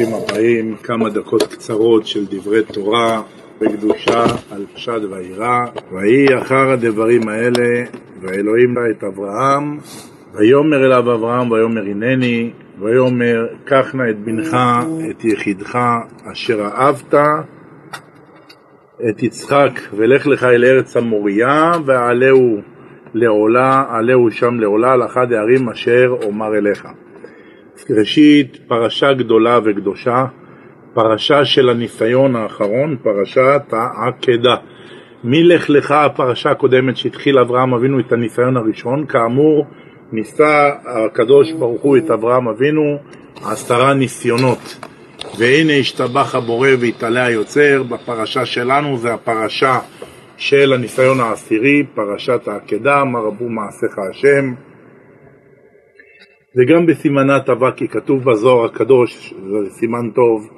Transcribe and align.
ברוכים 0.00 0.22
הבאים, 0.28 0.76
כמה 0.76 1.10
דקות 1.10 1.42
קצרות 1.42 2.06
של 2.06 2.26
דברי 2.30 2.62
תורה 2.62 3.22
וקדושה 3.60 4.24
על 4.50 4.66
פשט 4.74 5.02
וירא. 5.10 5.58
ויהי 5.92 6.38
אחר 6.38 6.70
הדברים 6.70 7.28
האלה, 7.28 7.84
ואלוהים 8.20 8.74
לה 8.74 8.80
את 8.90 9.04
אברהם, 9.04 9.78
ויאמר 10.34 10.86
אליו 10.86 11.14
אברהם 11.14 11.50
ויאמר 11.50 11.80
הנני, 11.80 12.50
ויאמר 12.78 13.46
קח 13.64 13.94
נא 13.94 14.10
את 14.10 14.18
בנך, 14.18 14.56
את 15.10 15.24
יחידך, 15.24 15.78
אשר 16.32 16.60
אהבת, 16.60 17.14
את 19.08 19.22
יצחק, 19.22 19.80
ולך 19.96 20.26
לך 20.26 20.44
אל 20.44 20.64
ארץ 20.64 20.96
המוריה, 20.96 21.72
ועלהו 21.86 22.60
לעולה, 23.14 23.84
עלהו 23.90 24.30
שם 24.30 24.60
לעולה, 24.60 24.92
על 24.92 25.06
אחד 25.06 25.32
הערים 25.32 25.68
אשר 25.68 26.16
אומר 26.22 26.56
אליך. 26.58 26.86
ראשית, 27.98 28.58
פרשה 28.68 29.12
גדולה 29.12 29.58
וקדושה, 29.64 30.24
פרשה 30.94 31.44
של 31.44 31.68
הניסיון 31.68 32.36
האחרון, 32.36 32.96
פרשת 33.02 33.62
העקדה. 33.72 34.56
מלך 35.24 35.70
לך 35.70 35.90
הפרשה 35.90 36.50
הקודמת 36.50 36.96
שהתחיל 36.96 37.38
אברהם 37.38 37.74
אבינו 37.74 38.00
את 38.00 38.12
הניסיון 38.12 38.56
הראשון, 38.56 39.06
כאמור 39.06 39.66
ניסה 40.12 40.70
הקדוש 40.84 41.52
ברוך 41.52 41.82
הוא 41.82 41.96
את 41.96 42.10
אברהם 42.10 42.48
אבינו 42.48 42.98
עשרה 43.44 43.94
ניסיונות. 43.94 44.86
והנה 45.38 45.72
השתבח 45.72 46.34
הבורא 46.34 46.68
והתעלה 46.80 47.24
היוצר, 47.24 47.82
בפרשה 47.82 48.46
שלנו 48.46 48.98
זה 48.98 49.14
הפרשה 49.14 49.78
של 50.36 50.72
הניסיון 50.72 51.20
העשירי, 51.20 51.84
פרשת 51.94 52.48
העקדה, 52.48 53.04
מה 53.04 53.18
רבו 53.18 53.48
מעשיך 53.48 53.98
השם. 54.10 54.54
וגם 56.56 56.86
בסימנה 56.86 57.40
טבע, 57.40 57.70
כי 57.70 57.88
כתוב 57.88 58.24
בזוהר 58.24 58.64
הקדוש, 58.64 59.34
זה 59.50 59.70
סימן 59.70 60.10
טוב, 60.14 60.50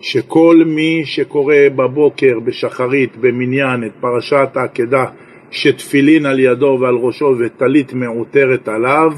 שכל 0.00 0.62
מי 0.66 1.02
שקורא 1.04 1.54
בבוקר, 1.76 2.40
בשחרית, 2.44 3.16
במניין, 3.16 3.84
את 3.84 3.92
פרשת 4.00 4.48
העקדה, 4.54 5.04
שתפילין 5.50 6.26
על 6.26 6.40
ידו 6.40 6.78
ועל 6.80 6.94
ראשו 6.96 7.34
וטלית 7.38 7.94
מעוטרת 7.94 8.68
עליו, 8.68 9.12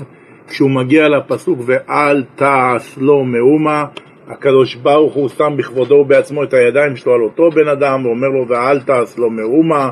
כשהוא 0.49 0.71
מגיע 0.71 1.09
לפסוק 1.09 1.59
ואל 1.67 2.25
תעש 2.37 2.99
לו 2.99 3.25
מאומה, 3.25 3.85
הקדוש 4.29 4.75
ברוך 4.75 5.15
הוא 5.15 5.29
שם 5.29 5.53
בכבודו 5.57 6.05
בעצמו 6.05 6.43
את 6.43 6.55
הידיים 6.55 6.97
שלו 6.97 7.15
על 7.15 7.23
אותו 7.23 7.51
בן 7.51 7.69
אדם 7.69 8.07
ואומר 8.07 8.29
לו 8.29 8.49
ואל 8.49 8.81
תעש 8.81 9.19
לו 9.19 9.31
מאומה, 9.31 9.91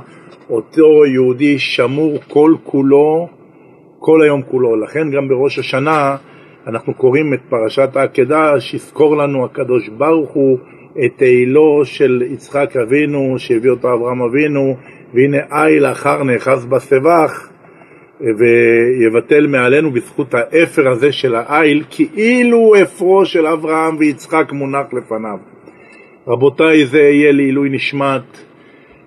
אותו 0.51 1.07
יהודי 1.07 1.59
שמור 1.59 2.19
כל 2.29 2.55
כולו 2.65 3.40
כל 4.01 4.23
היום 4.23 4.43
כולו. 4.43 4.77
לכן 4.77 5.11
גם 5.11 5.29
בראש 5.29 5.59
השנה 5.59 6.17
אנחנו 6.67 6.95
קוראים 6.95 7.35
את 7.35 7.41
פרשת 7.49 7.97
העקדה, 7.97 8.61
שיזכור 8.61 9.17
לנו 9.17 9.45
הקדוש 9.45 9.89
ברוך 9.89 10.31
הוא 10.31 10.59
את 11.05 11.11
תהילו 11.17 11.85
של 11.85 12.23
יצחק 12.33 12.77
אבינו, 12.77 13.35
שהביא 13.39 13.71
אותו 13.71 13.95
אברהם 13.95 14.23
אבינו, 14.23 14.77
והנה 15.15 15.39
איל 15.53 15.87
אחר 15.87 16.23
נאחז 16.23 16.67
בסבך, 16.67 17.49
ויבטל 18.21 19.47
מעלינו 19.47 19.91
בזכות 19.91 20.35
האפר 20.35 20.89
הזה 20.89 21.13
של 21.13 21.35
האיל, 21.35 21.85
כאילו 21.91 22.73
אפרו 22.83 23.25
של 23.25 23.47
אברהם 23.47 23.97
ויצחק 23.99 24.53
מונח 24.53 24.87
לפניו. 24.93 25.39
רבותיי, 26.29 26.87
זה 26.87 27.01
יהיה 27.01 27.33
לעילוי 27.33 27.69
נשמת 27.69 28.39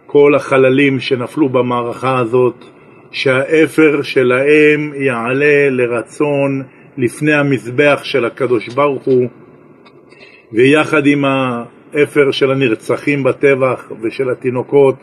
כל 0.05 0.35
החללים 0.35 0.99
שנפלו 0.99 1.49
במערכה 1.49 2.19
הזאת, 2.19 2.65
שהאפר 3.13 4.01
שלהם 4.01 4.93
יעלה 4.95 5.69
לרצון 5.69 6.63
לפני 6.97 7.33
המזבח 7.33 7.99
של 8.03 8.25
הקדוש 8.25 8.67
ברוך 8.67 9.03
הוא, 9.03 9.27
ויחד 10.51 11.05
עם 11.05 11.25
האפר 11.25 12.31
של 12.31 12.51
הנרצחים 12.51 13.23
בטבח 13.23 13.91
ושל 14.01 14.29
התינוקות, 14.29 14.95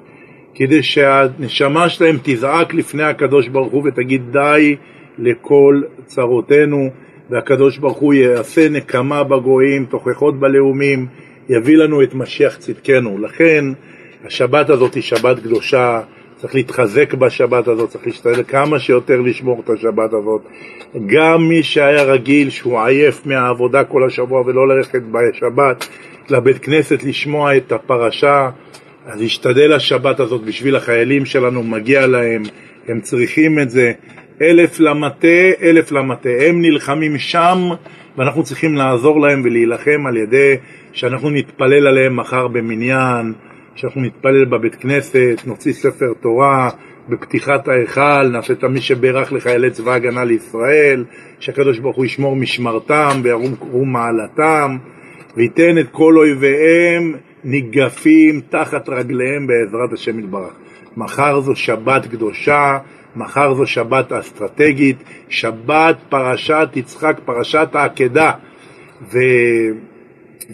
כדי 0.55 0.83
שהנשמה 0.83 1.89
שלהם 1.89 2.17
תזעק 2.23 2.75
לפני 2.75 3.03
הקדוש 3.03 3.49
ברוך 3.49 3.73
הוא 3.73 3.83
ותגיד 3.89 4.23
די 4.33 4.77
לכל 5.19 5.83
צרותינו, 6.05 6.91
והקדוש 7.31 7.79
ברוך 7.79 7.99
הוא 7.99 8.15
יעשה 8.15 8.69
נקמה 8.69 9.25
בגויים, 9.25 9.85
תוכחות 9.85 10.41
בלאומים, 10.41 11.07
יביא 11.49 11.77
לנו 11.77 12.03
את 12.03 12.15
משיח 12.15 12.57
צדקנו. 12.57 13.19
לכן 13.19 13.65
השבת 14.25 14.71
הזאת 14.71 14.95
היא 14.95 15.03
שבת 15.03 15.39
קדושה, 15.39 16.01
צריך 16.41 16.55
להתחזק 16.55 17.15
בשבת 17.15 17.69
הזאת, 17.69 17.89
צריך 17.89 18.07
להשתדל 18.07 18.43
כמה 18.49 18.79
שיותר 18.79 19.21
לשמור 19.21 19.63
את 19.65 19.71
השבת 19.71 20.13
הזאת. 20.13 20.43
גם 21.07 21.49
מי 21.49 21.63
שהיה 21.63 22.03
רגיל 22.03 22.51
שהוא 22.51 22.81
עייף 22.81 23.27
מהעבודה 23.27 23.85
כל 23.85 24.05
השבוע 24.05 24.41
ולא 24.41 24.69
ללכת 24.69 25.03
בשבת 25.13 25.89
לבית 26.31 26.59
כנסת 26.59 27.03
לשמוע 27.03 27.57
את 27.57 27.73
הפרשה, 27.73 28.51
אז 29.07 29.23
ישתדל 29.23 29.73
השבת 29.73 30.21
הזאת 30.21 30.45
בשביל 30.45 30.77
החיילים 30.77 31.25
שלנו, 31.25 31.63
מגיע 31.63 32.07
להם, 32.07 32.43
הם 32.89 33.01
צריכים 33.01 33.59
את 33.59 33.71
זה. 33.71 33.93
אלף 34.43 34.81
למטה, 34.81 35.29
אלף 35.63 35.93
למטה. 35.93 36.29
הם 36.41 36.63
נלחמים 36.63 37.19
שם 37.19 37.59
ואנחנו 38.19 38.43
צריכים 38.43 38.75
לעזור 38.75 39.21
להם 39.21 39.43
ולהילחם 39.45 40.07
על 40.07 40.17
ידי 40.17 40.57
שאנחנו 40.93 41.31
נתפלל 41.31 41.87
עליהם 41.87 42.17
מחר 42.17 42.49
במניין. 42.49 43.33
שאנחנו 43.81 44.01
נתפלל 44.01 44.45
בבית 44.45 44.75
כנסת, 44.75 45.43
נוציא 45.47 45.73
ספר 45.73 46.13
תורה 46.21 46.71
בפתיחת 47.09 47.69
ההיכל, 47.69 48.29
נעשה 48.33 48.53
את 48.53 48.65
מי 48.65 48.81
שברך 48.81 49.33
לחיילי 49.33 49.71
צבא 49.71 49.93
הגנה 49.93 50.25
לישראל, 50.25 51.05
שהקדוש 51.39 51.79
ברוך 51.79 51.97
הוא 51.97 52.05
ישמור 52.05 52.37
משמרתם 52.37 53.21
וירום 53.23 53.93
מעלתם, 53.93 54.77
וייתן 55.37 55.79
את 55.79 55.87
כל 55.91 56.17
אויביהם 56.17 57.15
ניגפים 57.45 58.41
תחת 58.49 58.89
רגליהם 58.89 59.47
בעזרת 59.47 59.93
השם 59.93 60.19
יתברך. 60.19 60.53
מחר 60.97 61.41
זו 61.41 61.57
שבת 61.57 62.07
קדושה, 62.07 62.79
מחר 63.17 63.55
זו 63.55 63.67
שבת 63.67 64.13
אסטרטגית, 64.13 64.97
שבת 65.29 65.97
פרשת 66.09 66.69
יצחק, 66.75 67.21
פרשת 67.25 67.69
העקדה. 67.75 68.33
ו... 69.13 69.19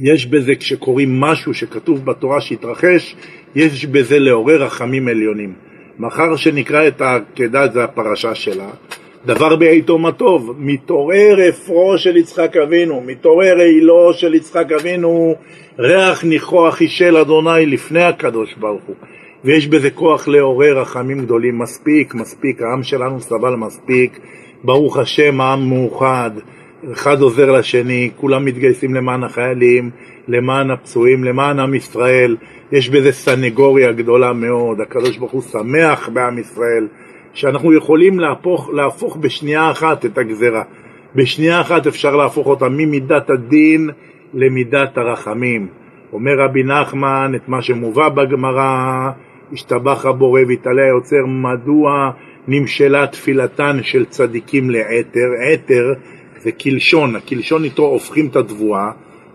יש 0.00 0.26
בזה, 0.26 0.54
כשקוראים 0.54 1.20
משהו 1.20 1.54
שכתוב 1.54 2.04
בתורה 2.04 2.40
שהתרחש, 2.40 3.16
יש 3.54 3.86
בזה 3.86 4.18
לעורר 4.18 4.62
רחמים 4.62 5.08
עליונים. 5.08 5.52
מחר 5.98 6.36
שנקרא 6.36 6.88
את 6.88 7.00
העקדה, 7.00 7.68
זה 7.68 7.84
הפרשה 7.84 8.34
שלה, 8.34 8.68
דבר 9.26 9.56
בעיתו 9.56 9.98
מה 9.98 10.12
טוב, 10.12 10.56
מתעורר 10.58 11.48
אפרו 11.48 11.98
של 11.98 12.16
יצחק 12.16 12.56
אבינו, 12.56 13.00
מתעורר 13.06 13.60
אילו 13.60 14.12
של 14.12 14.34
יצחק 14.34 14.72
אבינו, 14.72 15.34
ריח 15.78 16.24
ניחוח 16.24 16.80
אישל 16.80 17.16
אדוני 17.16 17.66
לפני 17.66 18.02
הקדוש 18.02 18.54
ברוך 18.54 18.82
הוא. 18.86 18.96
ויש 19.44 19.66
בזה 19.66 19.90
כוח 19.90 20.28
לעורר 20.28 20.78
רחמים 20.78 21.20
גדולים, 21.20 21.58
מספיק, 21.58 22.14
מספיק, 22.14 22.62
העם 22.62 22.82
שלנו 22.82 23.20
סבל 23.20 23.54
מספיק, 23.56 24.18
ברוך 24.64 24.96
השם 24.96 25.40
העם 25.40 25.68
מאוחד, 25.68 26.30
אחד 26.92 27.20
עוזר 27.20 27.52
לשני, 27.52 28.10
כולם 28.16 28.44
מתגייסים 28.44 28.94
למען 28.94 29.24
החיילים, 29.24 29.90
למען 30.28 30.70
הפצועים, 30.70 31.24
למען 31.24 31.58
עם 31.58 31.74
ישראל. 31.74 32.36
יש 32.72 32.90
בזה 32.90 33.12
סנגוריה 33.12 33.92
גדולה 33.92 34.32
מאוד, 34.32 34.80
הקדוש 34.80 35.16
ברוך 35.16 35.32
הוא 35.32 35.42
שמח 35.42 36.08
בעם 36.08 36.38
ישראל, 36.38 36.88
שאנחנו 37.34 37.74
יכולים 37.74 38.20
להפוך, 38.20 38.70
להפוך 38.70 39.16
בשנייה 39.16 39.70
אחת 39.70 40.06
את 40.06 40.18
הגזרה. 40.18 40.62
בשנייה 41.14 41.60
אחת 41.60 41.86
אפשר 41.86 42.16
להפוך 42.16 42.46
אותה 42.46 42.68
ממידת 42.68 43.30
הדין 43.30 43.90
למידת 44.34 44.98
הרחמים. 44.98 45.68
אומר 46.12 46.32
רבי 46.38 46.62
נחמן 46.62 47.32
את 47.36 47.48
מה 47.48 47.62
שמובא 47.62 48.08
בגמרא, 48.08 49.10
השתבח 49.52 50.06
הבורא 50.06 50.40
והתעלה 50.48 50.82
היוצר, 50.82 51.26
מדוע 51.26 52.10
נמשלה 52.48 53.06
תפילתן 53.06 53.78
של 53.82 54.04
צדיקים 54.04 54.70
לעתר? 54.70 55.28
עתר 55.52 55.92
זה 56.46 56.52
קלשון, 56.52 57.16
הקלשון 57.16 57.64
איתו 57.64 57.82
הופכים 57.82 58.26
את 58.26 58.36
התבואה, 58.36 58.90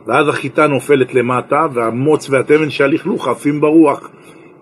ואז 0.07 0.27
החיטה 0.27 0.67
נופלת 0.67 1.13
למטה, 1.13 1.65
והמוץ 1.73 2.29
והתבן 2.29 2.69
שהלכלוך 2.69 3.27
עפים 3.27 3.61
ברוח. 3.61 4.09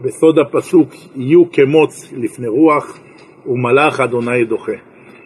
בסוד 0.01 0.39
הפסוק, 0.39 0.89
יהיו 1.15 1.51
כמוץ 1.51 2.13
לפני 2.17 2.47
רוח, 2.47 2.99
ומלאך 3.45 3.99
אדוני 3.99 4.45
דוחה. 4.45 4.71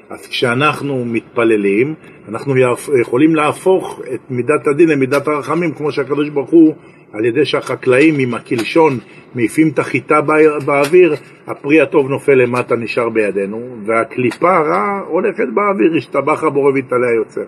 אז 0.09 0.27
כשאנחנו 0.27 1.05
מתפללים, 1.05 1.93
אנחנו 2.29 2.53
יכולים 3.01 3.35
להפוך 3.35 4.01
את 4.13 4.19
מידת 4.29 4.67
הדין 4.67 4.89
למידת 4.89 5.27
הרחמים, 5.27 5.71
כמו 5.71 5.91
שהקדוש 5.91 6.29
ברוך 6.29 6.49
הוא, 6.49 6.75
על 7.13 7.25
ידי 7.25 7.45
שהחקלאים 7.45 8.19
עם 8.19 8.33
הקלשון 8.33 8.97
מעיפים 9.35 9.69
את 9.69 9.79
החיטה 9.79 10.21
באוויר, 10.65 11.15
הפרי 11.47 11.81
הטוב 11.81 12.09
נופל 12.09 12.33
למטה, 12.33 12.75
נשאר 12.75 13.09
בידינו, 13.09 13.75
והקליפה 13.85 14.57
הרעה 14.57 15.01
הולכת 15.07 15.47
באוויר, 15.53 15.97
השתבח 15.97 16.43
הבורא 16.43 16.71
והתעלה 16.71 17.07
היוצר. 17.07 17.45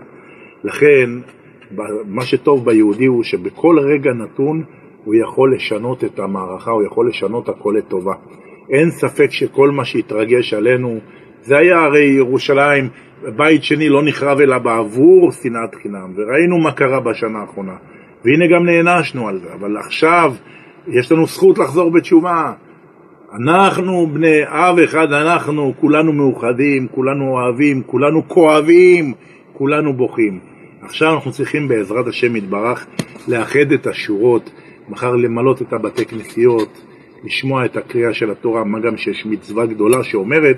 לכן, 0.63 1.09
מה 2.05 2.25
שטוב 2.25 2.65
ביהודי 2.65 3.05
הוא 3.05 3.23
שבכל 3.23 3.79
רגע 3.79 4.13
נתון 4.13 4.63
הוא 5.03 5.15
יכול 5.15 5.55
לשנות 5.55 6.03
את 6.03 6.19
המערכה, 6.19 6.71
הוא 6.71 6.83
יכול 6.83 7.09
לשנות 7.09 7.49
הכל 7.49 7.75
לטובה. 7.77 8.13
אין 8.69 8.91
ספק 8.91 9.31
שכל 9.31 9.71
מה 9.71 9.85
שהתרגש 9.85 10.53
עלינו, 10.53 10.99
זה 11.45 11.57
היה 11.57 11.79
הרי 11.79 12.05
ירושלים, 12.05 12.89
בית 13.35 13.63
שני 13.63 13.89
לא 13.89 14.01
נחרב 14.03 14.39
אלא 14.39 14.57
בעבור 14.57 15.31
שנאת 15.31 15.75
חינם, 15.75 16.13
וראינו 16.15 16.57
מה 16.57 16.71
קרה 16.71 16.99
בשנה 16.99 17.39
האחרונה. 17.39 17.75
והנה 18.25 18.45
גם 18.47 18.65
נענשנו 18.65 19.27
על 19.27 19.39
זה, 19.39 19.53
אבל 19.53 19.77
עכשיו 19.77 20.33
יש 20.87 21.11
לנו 21.11 21.25
זכות 21.25 21.57
לחזור 21.57 21.91
בתשובה. 21.91 22.53
אנחנו 23.33 24.07
בני 24.13 24.41
אב 24.45 24.79
אחד, 24.79 25.11
אנחנו 25.11 25.73
כולנו 25.79 26.13
מאוחדים, 26.13 26.87
כולנו 26.87 27.31
אוהבים, 27.31 27.83
כולנו 27.85 28.27
כואבים, 28.27 29.13
כולנו 29.53 29.93
בוכים. 29.93 30.39
עכשיו 30.81 31.13
אנחנו 31.13 31.31
צריכים 31.31 31.67
בעזרת 31.67 32.07
השם 32.07 32.35
יתברך 32.35 32.85
לאחד 33.27 33.71
את 33.73 33.87
השורות, 33.87 34.51
מחר 34.89 35.15
למלות 35.15 35.61
את 35.61 35.73
הבתי 35.73 36.05
כנסיות, 36.05 36.81
לשמוע 37.23 37.65
את 37.65 37.77
הקריאה 37.77 38.13
של 38.13 38.31
התורה, 38.31 38.63
מה 38.63 38.79
גם 38.79 38.97
שיש 38.97 39.25
מצווה 39.25 39.65
גדולה 39.65 40.03
שאומרת 40.03 40.57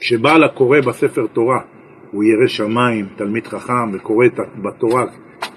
שבעל 0.00 0.44
הקורא 0.44 0.80
בספר 0.80 1.26
תורה 1.32 1.60
הוא 2.10 2.24
ירא 2.24 2.46
שמיים, 2.46 3.06
תלמיד 3.16 3.46
חכם, 3.46 3.94
וקורא 3.94 4.26
בתורה, 4.62 5.04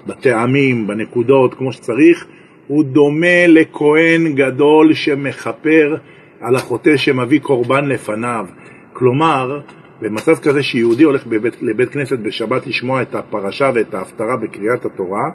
בטעמים, 0.06 0.86
בנקודות, 0.86 1.54
כמו 1.54 1.72
שצריך, 1.72 2.26
הוא 2.66 2.84
דומה 2.84 3.46
לכהן 3.46 4.34
גדול 4.34 4.94
שמכפר 4.94 5.96
על 6.40 6.56
החוטא 6.56 6.96
שמביא 6.96 7.40
קורבן 7.40 7.84
לפניו. 7.84 8.46
כלומר, 8.92 9.60
במצב 10.00 10.34
כזה 10.34 10.62
שיהודי 10.62 11.04
הולך 11.04 11.26
בבית, 11.26 11.62
לבית 11.62 11.88
כנסת 11.88 12.18
בשבת 12.18 12.66
לשמוע 12.66 13.02
את 13.02 13.14
הפרשה 13.14 13.70
ואת 13.74 13.94
ההפטרה 13.94 14.36
בקריאת 14.36 14.84
התורה, 14.84 15.30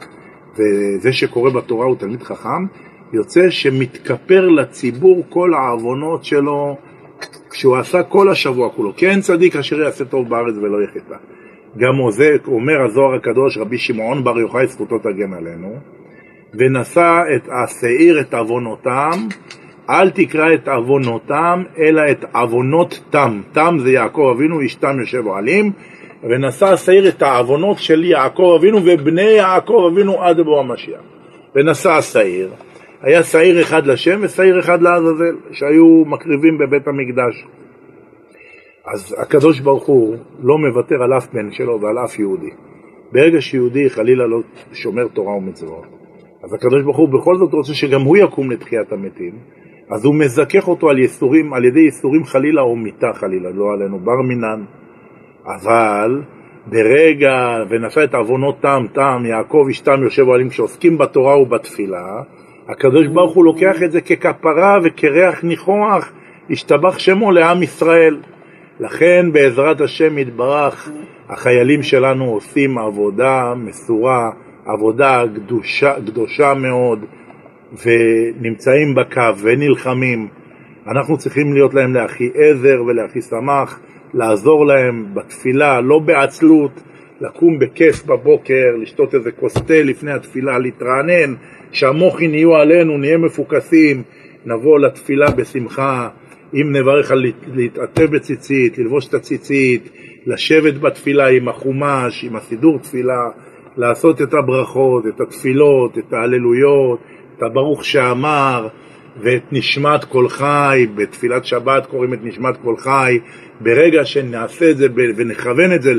וזה 0.52 1.12
שקורא 1.12 1.50
בתורה 1.50 1.86
הוא 1.86 1.96
תלמיד 1.96 2.22
חכם, 2.22 2.66
יוצא 3.12 3.50
שמתכפר 3.50 4.48
לציבור 4.48 5.24
כל 5.28 5.54
העוונות 5.54 6.24
שלו 6.24 6.76
שהוא 7.52 7.76
עשה 7.76 8.02
כל 8.02 8.30
השבוע 8.30 8.70
כולו. 8.70 8.92
כן 8.96 9.20
צדיק 9.20 9.56
אשר 9.56 9.80
יעשה 9.80 10.04
טוב 10.04 10.28
בארץ 10.28 10.54
ולא 10.56 10.84
יחטא. 10.84 11.16
גם 11.78 12.10
זה 12.10 12.36
אומר 12.46 12.82
הזוהר 12.84 13.14
הקדוש, 13.14 13.58
רבי 13.58 13.78
שמעון 13.78 14.24
בר 14.24 14.38
יוחאי, 14.38 14.66
זכותו 14.66 14.98
תגן 14.98 15.32
עלינו, 15.32 15.76
ונשא 16.54 17.20
את 17.36 17.48
השעיר 17.52 18.20
את 18.20 18.34
עוונותם, 18.34 19.26
אל 19.90 20.10
תקרא 20.10 20.54
את 20.54 20.68
עוונותם, 20.68 21.62
אלא 21.78 22.02
את 22.10 22.24
עוונות 22.34 23.00
תם. 23.10 23.40
תם 23.52 23.76
זה 23.80 23.90
יעקב 23.90 24.32
אבינו, 24.36 24.60
איש 24.60 24.74
תם 24.74 25.00
יושב 25.00 25.26
אוהלים, 25.26 25.72
ונשא 26.22 26.66
השעיר 26.66 27.08
את 27.08 27.22
העוונות 27.22 27.78
של 27.78 28.04
יעקב 28.04 28.56
אבינו 28.58 28.80
ובני 28.84 29.22
יעקב 29.22 29.88
אבינו 29.92 30.22
עד 30.22 30.40
בוא 30.40 30.60
המשיח. 30.60 31.00
ונשא 31.54 31.90
השעיר, 31.90 32.50
היה 33.04 33.22
שעיר 33.22 33.60
אחד 33.60 33.86
לשם 33.86 34.20
ושעיר 34.22 34.60
אחד 34.60 34.82
לעזאזל, 34.82 35.36
שהיו 35.52 36.04
מקריבים 36.06 36.58
בבית 36.58 36.88
המקדש. 36.88 37.46
אז 38.94 39.16
הקדוש 39.18 39.60
ברוך 39.60 39.86
הוא 39.86 40.16
לא 40.42 40.58
מוותר 40.58 41.02
על 41.02 41.12
אף 41.12 41.26
בן 41.32 41.52
שלו 41.52 41.80
ועל 41.80 41.98
אף 41.98 42.18
יהודי. 42.18 42.50
ברגע 43.12 43.40
שיהודי 43.40 43.90
חלילה 43.90 44.26
לא 44.26 44.40
שומר 44.72 45.08
תורה 45.08 45.36
ומצוות, 45.36 45.84
אז 46.44 46.54
הקדוש 46.54 46.82
ברוך 46.82 46.96
הוא 46.96 47.08
בכל 47.08 47.36
זאת 47.36 47.52
רוצה 47.52 47.74
שגם 47.74 48.00
הוא 48.00 48.16
יקום 48.16 48.50
לתחיית 48.50 48.92
המתים, 48.92 49.32
אז 49.90 50.04
הוא 50.04 50.14
מזכך 50.14 50.68
אותו 50.68 50.90
על 50.90 50.98
יסורים, 50.98 51.54
על 51.54 51.64
ידי 51.64 51.80
יסורים 51.80 52.24
חלילה 52.24 52.62
או 52.62 52.76
מיתה 52.76 53.12
חלילה, 53.14 53.50
לא 53.50 53.72
עלינו, 53.72 53.98
בר 53.98 54.22
מינן. 54.22 54.64
אבל 55.46 56.22
ברגע 56.66 57.64
ונשא 57.70 58.04
את 58.04 58.14
עוונות 58.14 58.60
טעם 58.60 58.86
טעם, 58.86 59.26
יעקב 59.26 59.64
איש 59.68 59.80
טעם 59.80 60.02
יושב 60.02 60.28
אוהלים, 60.28 60.48
כשעוסקים 60.48 60.98
בתורה 60.98 61.40
ובתפילה, 61.40 62.22
הקדוש 62.68 63.06
ברוך 63.06 63.34
הוא 63.34 63.44
לוקח 63.44 63.82
את 63.82 63.92
זה 63.92 64.00
ככפרה 64.00 64.78
וכריח 64.84 65.44
ניחוח, 65.44 66.12
השתבח 66.50 66.98
שמו 66.98 67.32
לעם 67.32 67.62
ישראל. 67.62 68.16
לכן 68.80 69.32
בעזרת 69.32 69.80
השם 69.80 70.18
יתברך, 70.18 70.90
החיילים 71.28 71.82
שלנו 71.82 72.24
עושים 72.24 72.78
עבודה 72.78 73.54
מסורה, 73.56 74.30
עבודה 74.66 75.22
קדושה, 75.34 75.94
קדושה 76.06 76.54
מאוד, 76.54 77.04
ונמצאים 77.84 78.94
בקו 78.94 79.38
ונלחמים. 79.42 80.28
אנחנו 80.86 81.18
צריכים 81.18 81.52
להיות 81.52 81.74
להם 81.74 81.94
לאחי 81.94 82.30
עזר 82.34 82.82
ולאחי 82.86 83.22
שמח, 83.22 83.80
לעזור 84.14 84.66
להם 84.66 85.06
בתפילה, 85.14 85.80
לא 85.80 85.98
בעצלות, 85.98 86.82
לקום 87.20 87.58
בכיף 87.58 88.04
בבוקר, 88.04 88.76
לשתות 88.82 89.14
איזה 89.14 89.32
כוס 89.32 89.54
תה 89.54 89.82
לפני 89.82 90.12
התפילה, 90.12 90.58
להתרענן, 90.58 91.34
שהמוחין 91.74 92.34
יהיו 92.34 92.56
עלינו, 92.56 92.98
נהיה 92.98 93.18
מפוקסים, 93.18 94.02
נבוא 94.46 94.78
לתפילה 94.78 95.30
בשמחה, 95.30 96.08
אם 96.54 96.72
נברך 96.72 97.10
על 97.10 97.24
להתעטב 97.54 98.16
בציצית, 98.16 98.78
ללבוש 98.78 99.08
את 99.08 99.14
הציצית, 99.14 99.90
לשבת 100.26 100.74
בתפילה 100.74 101.28
עם 101.28 101.48
החומש, 101.48 102.24
עם 102.24 102.36
הסידור 102.36 102.78
תפילה, 102.78 103.28
לעשות 103.76 104.22
את 104.22 104.34
הברכות, 104.34 105.06
את 105.06 105.20
התפילות, 105.20 105.98
את 105.98 106.12
ההללויות, 106.12 106.98
את 107.36 107.42
הברוך 107.42 107.84
שאמר, 107.84 108.68
ואת 109.22 109.42
נשמת 109.52 110.04
כל 110.04 110.28
חי, 110.28 110.86
בתפילת 110.94 111.44
שבת 111.44 111.86
קוראים 111.86 112.14
את 112.14 112.18
נשמת 112.22 112.56
כל 112.62 112.76
חי, 112.76 113.18
ברגע 113.60 114.04
שנעשה 114.04 114.70
את 114.70 114.76
זה 114.76 114.86
ונכוון 115.16 115.72
את 115.72 115.82
זה 115.82 115.94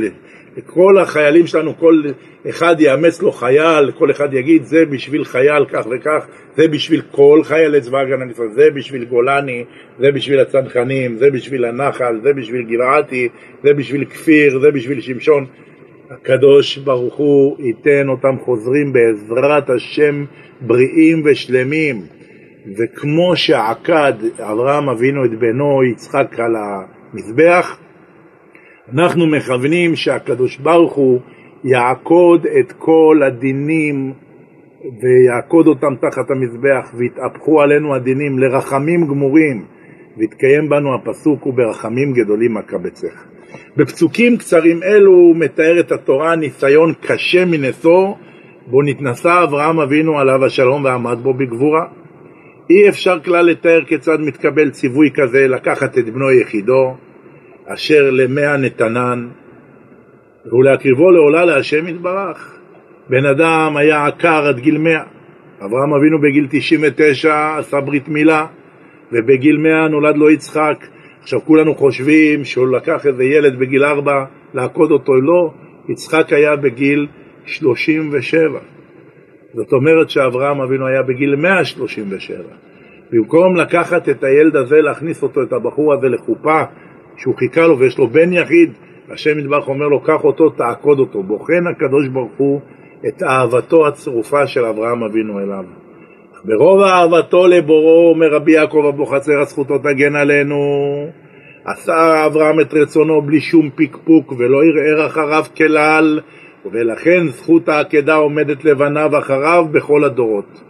לכל 0.58 0.98
החיילים 0.98 1.48
שלנו, 1.48 1.78
כל 1.78 2.02
אחד 2.50 2.76
יאמץ 2.80 3.22
לו 3.22 3.32
חייל, 3.32 3.92
כל 3.92 4.12
אחד 4.12 4.34
יגיד 4.34 4.64
זה 4.64 4.86
בשביל 4.86 5.26
חייל 5.26 5.66
כך 5.66 5.88
וכך, 5.92 6.26
זה 6.56 6.68
בשביל 6.68 7.02
כל 7.12 7.42
חיילי 7.44 7.82
צבא 7.82 8.00
הגנה 8.00 8.26
לישראל, 8.26 8.50
זה 8.56 8.70
בשביל 8.76 9.06
גולני, 9.06 9.64
זה 10.00 10.12
בשביל 10.12 10.40
הצנחנים, 10.40 11.18
זה 11.18 11.32
בשביל 11.32 11.66
הנחל, 11.66 12.20
זה 12.24 12.34
בשביל 12.34 12.62
גבעתי, 12.64 13.30
זה 13.64 13.74
בשביל 13.74 14.06
כפיר, 14.06 14.60
זה 14.60 14.72
בשביל 14.72 15.02
שמשון. 15.02 15.46
הקדוש 16.12 16.78
ברוך 16.78 17.16
הוא 17.16 17.58
ייתן 17.60 18.10
אותם 18.10 18.36
חוזרים 18.46 18.94
בעזרת 18.94 19.70
השם 19.70 20.26
בריאים 20.62 21.22
ושלמים. 21.26 22.02
וכמו 22.78 23.36
שעקד 23.36 24.14
אברהם 24.40 24.90
אבינו 24.90 25.26
את 25.26 25.40
בנו 25.40 25.84
יצחק 25.84 26.40
על 26.40 26.56
המזבח, 26.56 27.78
אנחנו 28.94 29.28
מכוונים 29.28 29.96
שהקדוש 29.96 30.58
ברוך 30.58 30.94
הוא 30.94 31.20
יעקוד 31.64 32.46
את 32.60 32.72
כל 32.72 33.22
הדינים 33.28 34.14
ויעקוד 34.82 35.68
אותם 35.68 35.96
תחת 35.96 36.32
המזבח 36.32 36.94
ויתהפכו 36.98 37.62
עלינו 37.62 37.96
הדינים 37.96 38.40
לרחמים 38.40 39.08
גמורים 39.08 39.66
ויתקיים 40.18 40.70
בנו 40.70 40.96
הפסוק 40.96 41.48
וברחמים 41.48 42.14
גדולים 42.14 42.58
אקבצך. 42.58 43.26
בפסוקים 43.78 44.38
קצרים 44.38 44.84
אלו 44.84 45.34
מתארת 45.36 45.92
התורה 45.92 46.36
ניסיון 46.36 46.94
קשה 47.02 47.46
מנשוא 47.46 48.14
בו 48.68 48.82
נתנסה 48.82 49.44
אברהם 49.44 49.80
אבינו 49.80 50.20
עליו 50.20 50.46
השלום 50.46 50.84
ועמד 50.84 51.18
בו 51.24 51.34
בגבורה. 51.34 51.86
אי 52.70 52.90
אפשר 52.90 53.20
כלל 53.20 53.46
לתאר 53.46 53.84
כיצד 53.88 54.20
מתקבל 54.20 54.70
ציווי 54.70 55.10
כזה 55.14 55.48
לקחת 55.48 55.98
את 55.98 56.10
בנו 56.10 56.32
יחידו, 56.32 56.96
אשר 57.68 58.10
למאה 58.12 58.58
נתנן, 58.58 59.28
ולהקריבו 60.52 61.12
לעולה 61.12 61.46
להשם 61.46 61.88
יתברך. 61.88 62.60
בן 63.10 63.26
אדם 63.26 63.78
היה 63.78 64.06
עקר 64.06 64.46
עד 64.48 64.60
גיל 64.60 64.78
מאה. 64.78 65.04
אברהם 65.60 65.94
אבינו 65.94 66.22
בגיל 66.22 66.48
99 66.50 67.58
עשה 67.58 67.82
ברית 67.82 68.08
מילה, 68.08 68.46
ובגיל 69.12 69.58
מאה 69.58 69.88
נולד 69.88 70.16
לו 70.18 70.30
יצחק. 70.30 70.86
עכשיו 71.22 71.42
כולנו 71.46 71.76
חושבים 71.76 72.46
שהוא 72.46 72.68
לקח 72.68 73.06
איזה 73.06 73.24
ילד 73.24 73.60
בגיל 73.60 73.84
ארבע 73.84 74.26
לעקוד 74.54 74.92
אותו, 74.92 75.14
לא, 75.16 75.54
יצחק 75.90 76.34
היה 76.34 76.56
בגיל 76.56 77.08
37. 77.46 78.60
זאת 79.54 79.74
אומרת 79.74 80.10
שאברהם 80.10 80.62
אבינו 80.62 80.88
היה 80.88 81.02
בגיל 81.04 81.36
137. 81.36 82.44
במקום 83.12 83.56
לקחת 83.56 84.10
את 84.10 84.24
הילד 84.24 84.56
הזה, 84.56 84.76
להכניס 84.82 85.24
אותו, 85.24 85.44
את 85.44 85.54
הבחור 85.54 85.94
הזה 85.94 86.08
לחופה, 86.08 86.62
שהוא 87.18 87.36
חיכה 87.36 87.68
לו 87.68 87.80
ויש 87.80 87.98
לו 87.98 88.08
בן 88.08 88.34
יחיד, 88.34 88.74
השם 89.10 89.40
ידברך 89.40 89.68
אומר 89.68 89.88
לו, 89.88 90.00
קח 90.00 90.24
אותו, 90.24 90.50
תעקוד 90.50 91.00
אותו. 91.00 91.24
בוחן 91.24 91.68
הקדוש 91.72 92.08
ברוך 92.08 92.32
הוא 92.38 92.62
את 93.08 93.24
אהבתו 93.24 93.88
הצרופה 93.88 94.48
של 94.48 94.66
אברהם 94.66 95.04
אבינו 95.04 95.40
אליו. 95.40 95.64
ברוב 96.46 96.82
אהבתו 96.82 97.48
לבורו, 97.48 98.10
אומר 98.10 98.28
רבי 98.34 98.52
יעקב 98.52 98.86
אבוחצירא, 98.94 99.46
זכותו 99.46 99.78
תגן 99.78 100.16
עלינו. 100.16 100.56
עשה 101.66 102.26
אברהם 102.26 102.60
את 102.60 102.74
רצונו 102.74 103.22
בלי 103.22 103.40
שום 103.40 103.70
פקפוק 103.76 104.34
ולא 104.38 104.58
ערער 104.64 105.08
אחריו 105.08 105.46
כלל, 105.58 106.20
ולכן 106.72 107.28
זכות 107.28 107.70
העקדה 107.70 108.16
עומדת 108.16 108.66
לבניו 108.66 109.18
אחריו 109.20 109.66
בכל 109.72 110.04
הדורות. 110.04 110.62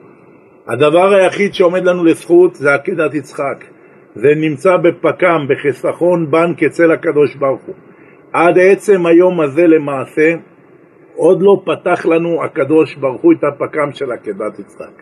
הדבר 0.68 1.14
היחיד 1.14 1.54
שעומד 1.54 1.86
לנו 1.86 2.04
לזכות 2.04 2.56
זה 2.56 2.74
עקדת 2.74 3.14
יצחק. 3.14 3.75
זה 4.16 4.36
נמצא 4.36 4.78
בפקם, 4.78 5.46
בחיסכון 5.50 6.32
בנק 6.32 6.64
אצל 6.64 6.92
הקדוש 6.92 7.36
ברוך 7.36 7.62
הוא. 7.66 7.76
עד 8.34 8.60
עצם 8.60 9.06
היום 9.06 9.42
הזה 9.42 9.68
למעשה, 9.68 10.36
עוד 11.16 11.42
לא 11.42 11.62
פתח 11.66 12.06
לנו 12.06 12.44
הקדוש 12.44 12.96
ברוך 12.96 13.22
הוא 13.22 13.34
את 13.34 13.44
הפקם 13.44 13.92
של 13.92 14.12
עקדת 14.12 14.60
יצחק. 14.60 15.02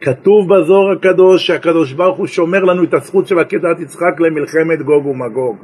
כתוב 0.00 0.54
בזוהר 0.54 0.90
הקדוש 0.90 1.46
שהקדוש 1.46 1.92
ברוך 1.92 2.18
הוא 2.18 2.26
שומר 2.26 2.64
לנו 2.64 2.84
את 2.84 2.94
הזכות 2.94 3.26
של 3.26 3.38
עקדת 3.38 3.80
יצחק 3.80 4.20
למלחמת 4.20 4.82
גוג 4.82 5.06
ומגוג. 5.06 5.56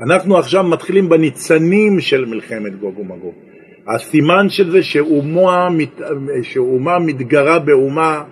אנחנו 0.00 0.38
עכשיו 0.38 0.64
מתחילים 0.64 1.08
בניצנים 1.08 2.00
של 2.00 2.24
מלחמת 2.24 2.80
גוג 2.80 2.98
ומגוג. 2.98 3.34
הסימן 3.88 4.48
של 4.48 4.70
זה 4.70 4.82
שאומה, 4.82 5.68
שאומה 6.42 6.98
מתגרה 6.98 7.58
באומה, 7.58 8.22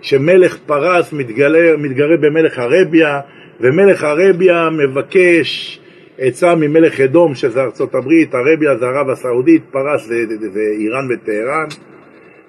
שמלך 0.00 0.58
פרס 0.66 1.12
מתגלה, 1.12 1.76
מתגרה 1.78 2.16
במלך 2.16 2.58
ערביה, 2.58 3.20
ומלך 3.60 4.04
ערביה 4.04 4.68
מבקש 4.70 5.80
עצה 6.18 6.54
ממלך 6.54 7.00
אדום, 7.00 7.34
שזה 7.34 7.62
ארצות 7.62 7.94
הברית, 7.94 8.34
ערביה 8.34 8.76
זה 8.76 8.86
ערב 8.86 9.10
הסעודית, 9.10 9.62
פרס 9.70 10.06
זה, 10.06 10.26
זה, 10.40 10.50
זה 10.50 10.60
איראן 10.78 11.08
וטהרן. 11.10 11.66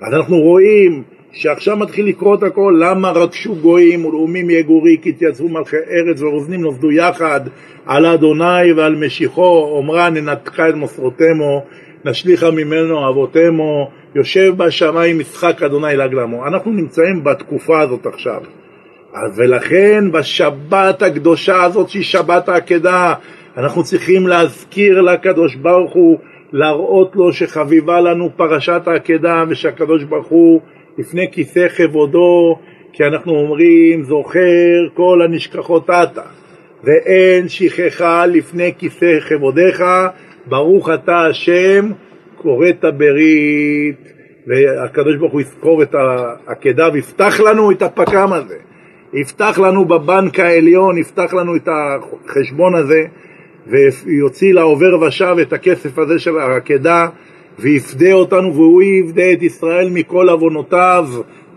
אז 0.01 0.13
אנחנו 0.13 0.37
רואים 0.37 1.03
שעכשיו 1.31 1.77
מתחיל 1.77 2.07
לקרות 2.07 2.43
הכל, 2.43 2.79
למה 2.79 3.11
רגשו 3.11 3.55
גויים 3.55 4.05
ולאומים 4.05 4.49
יגורי, 4.49 4.97
כי 5.01 5.09
התייצבו 5.09 5.49
מלכי 5.49 5.77
ארץ 5.91 6.21
ורוזנים 6.21 6.61
נוסדו 6.61 6.91
יחד 6.91 7.41
על 7.85 8.05
אדוני 8.05 8.73
ועל 8.75 8.95
משיחו, 8.95 9.69
אומרה 9.77 10.09
ננתקה 10.09 10.69
את 10.69 10.75
מוסרותמו, 10.75 11.65
נשליכה 12.05 12.51
ממנו 12.51 13.09
אבותמו, 13.09 13.91
יושב 14.15 14.53
בשמיים 14.57 15.19
משחק 15.19 15.63
אדוני 15.63 15.95
לגלמו. 15.95 16.47
אנחנו 16.47 16.71
נמצאים 16.71 17.23
בתקופה 17.23 17.81
הזאת 17.81 18.05
עכשיו. 18.05 18.41
ולכן 19.35 20.11
בשבת 20.11 21.01
הקדושה 21.01 21.63
הזאת 21.63 21.89
שהיא 21.89 22.03
שבת 22.03 22.49
העקדה, 22.49 23.13
אנחנו 23.57 23.83
צריכים 23.83 24.27
להזכיר 24.27 25.01
לקדוש 25.01 25.55
ברוך 25.55 25.93
הוא, 25.93 26.17
להראות 26.53 27.15
לו 27.15 27.33
שחביבה 27.33 28.01
לנו 28.01 28.29
פרשת 28.35 28.81
העקדה 28.85 29.43
ושהקדוש 29.49 30.03
ברוך 30.03 30.27
הוא 30.27 30.61
לפני 30.97 31.31
כיסא 31.31 31.67
כבודו, 31.67 32.59
כי 32.93 33.03
אנחנו 33.03 33.31
אומרים 33.35 34.03
זוכר 34.03 34.87
כל 34.93 35.21
הנשכחות 35.25 35.89
עתה, 35.89 36.21
ואין 36.83 37.49
שכחה 37.49 38.25
לפני 38.25 38.71
כיסא 38.77 39.19
כבודיך, 39.19 39.83
ברוך 40.45 40.89
אתה 40.89 41.25
השם, 41.29 41.91
כורת 42.37 42.85
ברית, 42.97 44.13
והקדוש 44.47 45.15
ברוך 45.15 45.33
הוא 45.33 45.41
יזכור 45.41 45.83
את 45.83 45.95
העקדה 45.95 46.89
ויפתח 46.93 47.39
לנו 47.39 47.71
את 47.71 47.81
הפק"ם 47.81 48.33
הזה, 48.33 48.57
יפתח 49.13 49.59
לנו 49.59 49.85
בבנק 49.85 50.39
העליון, 50.39 50.97
יפתח 50.97 51.33
לנו 51.33 51.55
את 51.55 51.69
החשבון 51.71 52.75
הזה, 52.75 53.05
ויוציא 53.67 54.53
לעובר 54.53 54.99
ושב 55.01 55.35
את 55.41 55.53
הכסף 55.53 55.99
הזה 55.99 56.19
של 56.19 56.37
העקדה, 56.37 57.07
ויפדה 57.59 58.13
אותנו 58.13 58.53
והוא 58.53 58.81
יפדה 58.81 59.31
את 59.33 59.41
ישראל 59.41 59.89
מכל 59.89 60.29
עוונותיו. 60.29 61.07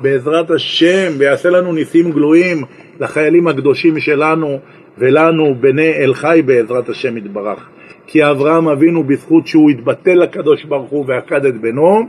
בעזרת 0.01 0.51
השם 0.51 1.13
ויעשה 1.19 1.51
לנו 1.51 1.73
ניסים 1.73 2.13
גלויים 2.13 2.65
לחיילים 3.01 3.49
הקדושים 3.49 4.01
שלנו 4.01 4.59
ולנו 4.99 5.55
בני 5.61 5.93
אל 5.93 6.15
חי 6.15 6.43
בעזרת 6.47 6.89
השם 6.89 7.17
יתברך. 7.17 7.69
כי 8.07 8.31
אברהם 8.31 8.69
אבינו 8.69 9.05
בזכות 9.05 9.47
שהוא 9.47 9.71
התבטל 9.71 10.15
לקדוש 10.15 10.65
ברוך 10.65 10.91
הוא 10.91 11.05
ועקד 11.09 11.45
את 11.45 11.61
בנו 11.61 12.07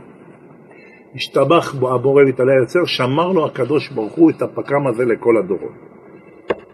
השתבח 1.18 1.74
בו 1.74 1.94
הבורא 1.94 2.22
ויתעלה 2.24 2.52
היוצר 2.52 2.84
שמר 2.84 3.32
לו 3.32 3.46
הקדוש 3.46 3.88
ברוך 3.88 4.12
הוא 4.12 4.30
את 4.30 4.42
הפקם 4.42 4.86
הזה 4.86 5.04
לכל 5.04 5.36
הדורות 5.36 5.72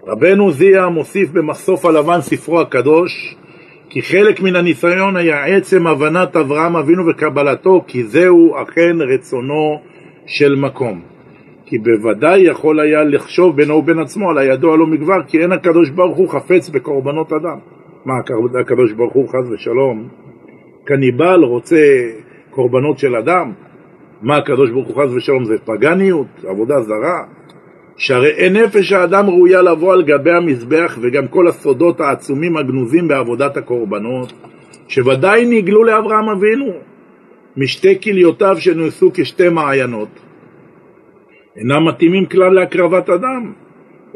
רבנו 0.06 0.52
זיה 0.52 0.88
מוסיף 0.88 1.30
במסוף 1.30 1.84
הלבן 1.84 2.20
ספרו 2.20 2.60
הקדוש 2.60 3.36
כי 3.88 4.02
חלק 4.02 4.40
מן 4.40 4.56
הניסיון 4.56 5.16
היה 5.16 5.44
עצם 5.44 5.86
הבנת 5.86 6.36
אברהם 6.36 6.76
אבינו 6.76 7.06
וקבלתו, 7.06 7.84
כי 7.86 8.04
זהו 8.04 8.54
אכן 8.62 8.96
רצונו 9.00 9.80
של 10.26 10.54
מקום. 10.54 11.00
כי 11.66 11.78
בוודאי 11.78 12.40
יכול 12.40 12.80
היה 12.80 13.04
לחשוב 13.04 13.56
בינו 13.56 13.74
ובין 13.74 13.98
עצמו 13.98 14.30
על 14.30 14.38
הידוע 14.38 14.76
לא 14.76 14.86
מכבר, 14.86 15.22
כי 15.26 15.38
אין 15.42 15.52
הקדוש 15.52 15.90
ברוך 15.90 16.16
הוא 16.16 16.28
חפץ 16.28 16.68
בקורבנות 16.68 17.32
אדם. 17.32 17.58
מה, 18.04 18.14
הקדוש 18.60 18.92
ברוך 18.92 19.12
הוא 19.12 19.28
חס 19.28 19.50
ושלום, 19.50 20.08
קניבל 20.84 21.44
רוצה 21.44 22.10
קורבנות 22.50 22.98
של 22.98 23.16
אדם? 23.16 23.52
מה, 24.22 24.36
הקדוש 24.36 24.70
ברוך 24.70 24.88
הוא 24.88 24.96
חס 24.96 25.10
ושלום 25.14 25.44
זה 25.44 25.54
פגניות, 25.64 26.26
עבודה 26.44 26.80
זרה? 26.80 27.24
שהרי 27.96 28.30
אין 28.30 28.56
נפש 28.56 28.92
האדם 28.92 29.26
ראויה 29.26 29.62
לבוא 29.62 29.92
על 29.92 30.02
גבי 30.02 30.30
המזבח 30.30 30.98
וגם 31.00 31.28
כל 31.28 31.48
הסודות 31.48 32.00
העצומים 32.00 32.56
הגנוזים 32.56 33.08
בעבודת 33.08 33.56
הקורבנות, 33.56 34.32
שוודאי 34.88 35.46
נגלו 35.46 35.84
לאברהם 35.84 36.28
אבינו 36.28 36.72
משתי 37.56 38.00
כליותיו 38.00 38.56
שנעשו 38.58 39.10
כשתי 39.14 39.48
מעיינות. 39.48 40.08
אינם 41.56 41.88
מתאימים 41.88 42.26
כלל 42.26 42.54
להקרבת 42.54 43.10
אדם, 43.10 43.52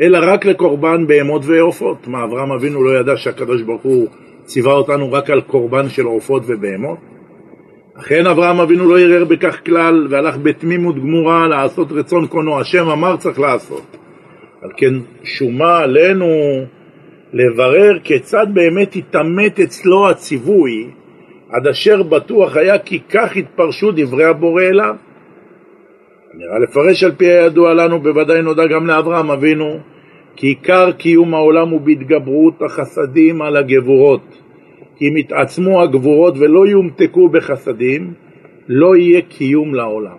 אלא 0.01 0.19
רק 0.23 0.45
לקורבן 0.45 1.07
בהמות 1.07 1.43
ועופות. 1.45 2.09
מה, 2.09 2.25
אברהם 2.25 2.53
אבינו 2.53 2.85
לא 2.85 2.99
ידע 3.01 3.17
שהקדוש 3.17 3.63
ברוך 3.63 3.83
הוא 3.83 4.09
ציווה 4.45 4.73
אותנו 4.73 5.13
רק 5.13 5.31
על 5.31 5.41
קורבן 5.41 5.89
של 5.89 6.05
עופות 6.05 6.43
ובהמות? 6.47 6.99
אכן 8.01 8.27
אברהם 8.27 8.61
אבינו 8.61 8.89
לא 8.89 8.99
ערער 8.99 9.25
בכך 9.25 9.61
כלל, 9.67 10.07
והלך 10.11 10.37
בתמימות 10.37 10.97
גמורה 10.97 11.49
לעשות 11.49 11.93
רצון 11.93 12.27
קונו, 12.27 12.61
השם 12.61 12.89
אמר 12.89 13.17
צריך 13.17 13.41
לעשות. 13.41 13.97
על 14.63 14.71
כן 14.77 14.95
שומה 15.25 15.79
עלינו 15.79 16.27
לברר 17.33 17.99
כיצד 18.05 18.47
באמת 18.55 18.97
התעמת 18.97 19.61
אצלו 19.61 20.09
הציווי, 20.09 20.91
עד 21.51 21.67
אשר 21.67 22.03
בטוח 22.03 22.57
היה 22.57 22.79
כי 22.79 23.01
כך 23.11 23.37
התפרשו 23.37 23.93
דברי 23.97 24.25
הבורא 24.25 24.63
אליו. 24.63 24.95
נראה 26.35 26.59
לפרש 26.59 27.05
על 27.05 27.13
פי 27.13 27.27
הידוע 27.27 27.75
לנו, 27.75 28.01
בוודאי 28.01 28.43
נודע 28.43 28.67
גם 28.67 28.87
לאברהם 28.87 29.31
אבינו, 29.31 29.79
כי 30.37 30.47
עיקר 30.47 30.93
קיום 30.93 31.35
העולם 31.35 31.69
הוא 31.69 31.81
בהתגברות 31.81 32.63
החסדים 32.63 33.43
על 33.43 33.57
הגבורות. 33.57 34.48
אם 35.03 35.17
יתעצמו 35.17 35.83
הגבורות 35.83 36.35
ולא 36.39 36.67
יומתקו 36.67 37.29
בחסדים, 37.29 38.13
לא 38.69 38.97
יהיה 38.97 39.21
קיום 39.21 39.75
לעולם. 39.75 40.19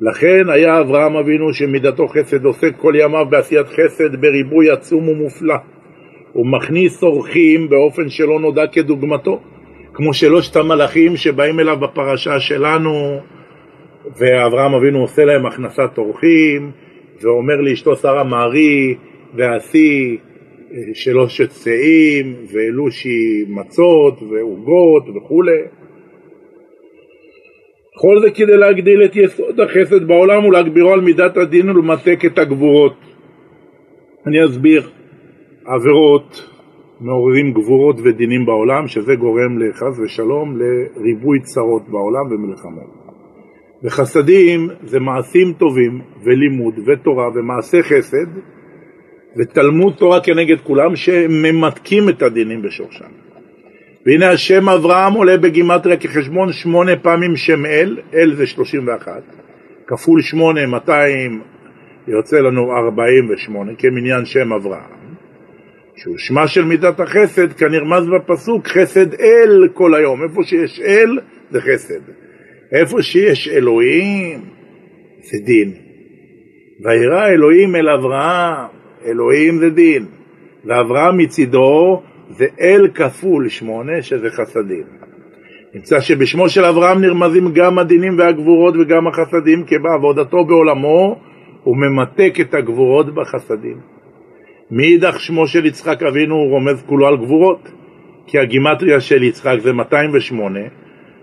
לכן 0.00 0.50
היה 0.50 0.80
אברהם 0.80 1.16
אבינו 1.16 1.54
שמידתו 1.54 2.08
חסד 2.08 2.44
עוסק 2.44 2.76
כל 2.76 2.92
ימיו 2.96 3.26
בעשיית 3.30 3.66
חסד 3.66 4.20
בריבוי 4.20 4.70
עצום 4.70 5.08
ומופלא. 5.08 5.56
הוא 6.32 6.46
מכניס 6.46 7.02
אורחים 7.02 7.68
באופן 7.68 8.08
שלא 8.08 8.40
נודע 8.40 8.66
כדוגמתו, 8.66 9.40
כמו 9.94 10.14
שלושת 10.14 10.56
המלאכים 10.56 11.16
שבאים 11.16 11.60
אליו 11.60 11.76
בפרשה 11.76 12.40
שלנו, 12.40 13.20
ואברהם 14.18 14.74
אבינו 14.74 15.00
עושה 15.00 15.24
להם 15.24 15.46
הכנסת 15.46 15.98
אורחים, 15.98 16.70
ואומר 17.22 17.60
לאשתו 17.60 17.96
שרה 17.96 18.24
מערי 18.24 18.94
ועשי 19.34 20.18
שלושת 20.94 21.50
שאים 21.50 22.34
ואלושי 22.52 23.44
מצות 23.48 24.22
ועוגות 24.22 25.04
וכולי. 25.16 25.60
כל 28.00 28.20
זה 28.22 28.30
כדי 28.30 28.56
להגדיל 28.56 29.04
את 29.04 29.16
יסוד 29.16 29.60
החסד 29.60 30.06
בעולם 30.06 30.44
ולהגבירו 30.44 30.92
על 30.92 31.00
מידת 31.00 31.36
הדין 31.36 31.70
ולמתק 31.70 32.24
את 32.26 32.38
הגבורות. 32.38 32.96
אני 34.26 34.44
אסביר. 34.44 34.88
עבירות 35.66 36.48
מעוררים 37.00 37.52
גבורות 37.52 37.96
ודינים 38.04 38.46
בעולם, 38.46 38.86
שזה 38.86 39.14
גורם 39.14 39.58
לחס 39.58 39.98
ושלום 40.04 40.56
לריבוי 40.56 41.40
צרות 41.40 41.82
בעולם 41.88 42.26
ומלחמות. 42.30 43.08
וחסדים 43.84 44.68
זה 44.82 45.00
מעשים 45.00 45.52
טובים 45.52 46.00
ולימוד 46.24 46.74
ותורה 46.86 47.28
ומעשה 47.34 47.82
חסד 47.82 48.28
ותלמוד 49.38 49.94
תורה 49.98 50.20
כנגד 50.20 50.60
כולם 50.60 50.96
שממתקים 50.96 52.08
את 52.08 52.22
הדינים 52.22 52.62
בשורשם. 52.62 53.10
והנה 54.06 54.30
השם 54.30 54.68
אברהם 54.68 55.12
עולה 55.12 55.36
בגימטריה 55.36 55.96
כחשבון 55.96 56.52
שמונה 56.52 56.96
פעמים 56.96 57.36
שם 57.36 57.66
אל, 57.66 57.98
אל 58.14 58.34
זה 58.34 58.46
שלושים 58.46 58.88
ואחת, 58.88 59.22
כפול 59.86 60.22
שמונה, 60.22 60.66
מאתיים, 60.66 61.42
יוצא 62.08 62.36
לנו 62.36 62.72
ארבעים 62.76 63.30
ושמונה, 63.30 63.72
כמניין 63.78 64.24
שם 64.24 64.52
אברהם, 64.52 65.14
שהוא 65.96 66.18
שמה 66.18 66.48
של 66.48 66.64
מידת 66.64 67.00
החסד, 67.00 67.52
כנרמז 67.52 68.06
בפסוק, 68.06 68.66
חסד 68.66 69.14
אל 69.14 69.68
כל 69.74 69.94
היום, 69.94 70.22
איפה 70.22 70.42
שיש 70.44 70.80
אל 70.80 71.18
זה 71.50 71.60
חסד, 71.60 72.00
איפה 72.72 73.02
שיש 73.02 73.48
אלוהים 73.48 74.40
זה 75.22 75.38
דין. 75.44 75.72
וירא 76.84 77.28
אלוהים 77.28 77.76
אל 77.76 77.88
אברהם 77.88 78.77
אלוהים 79.08 79.58
זה 79.58 79.70
דין, 79.70 80.04
ואברהם 80.64 81.18
מצידו 81.18 82.02
זה 82.30 82.46
אל 82.60 82.88
כפול 82.94 83.48
שמונה, 83.48 84.02
שזה 84.02 84.30
חסדים. 84.30 84.84
נמצא 85.74 86.00
שבשמו 86.00 86.48
של 86.48 86.64
אברהם 86.64 87.00
נרמזים 87.00 87.52
גם 87.52 87.78
הדינים 87.78 88.18
והגבורות 88.18 88.74
וגם 88.80 89.06
החסדים, 89.06 89.64
כי 89.64 89.78
בעבודתו 89.78 90.44
בעולמו 90.44 91.20
הוא 91.62 91.76
ממתק 91.76 92.34
את 92.40 92.54
הגבורות 92.54 93.14
בחסדים. 93.14 93.76
מאידך 94.70 95.20
שמו 95.20 95.46
של 95.46 95.66
יצחק 95.66 96.02
אבינו 96.02 96.34
הוא 96.34 96.50
רומז 96.50 96.82
כולו 96.86 97.06
על 97.06 97.16
גבורות, 97.16 97.68
כי 98.26 98.38
הגימטריה 98.38 99.00
של 99.00 99.22
יצחק 99.22 99.56
זה 99.60 99.72
208, 99.72 100.60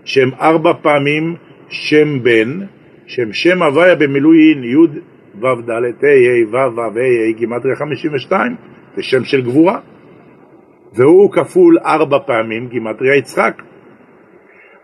שהם 0.04 0.30
ארבע 0.40 0.72
פעמים 0.82 1.34
שם 1.68 2.22
בן, 2.22 2.60
שהם 3.06 3.32
שם 3.32 3.62
הוויה 3.62 3.94
במילואין 3.94 4.64
י' 4.64 5.00
ו"ד, 5.40 5.70
ה', 5.70 5.74
ה', 5.74 6.48
ו', 6.50 6.76
ו', 6.76 6.80
ה', 6.80 7.32
גימטריה 7.36 7.76
52, 7.76 8.56
זה 8.96 9.02
שם 9.02 9.24
של 9.24 9.42
גבורה. 9.42 9.78
והוא 10.94 11.32
כפול 11.32 11.78
ארבע 11.78 12.18
פעמים 12.26 12.68
גימטריה 12.68 13.16
יצחק. 13.16 13.62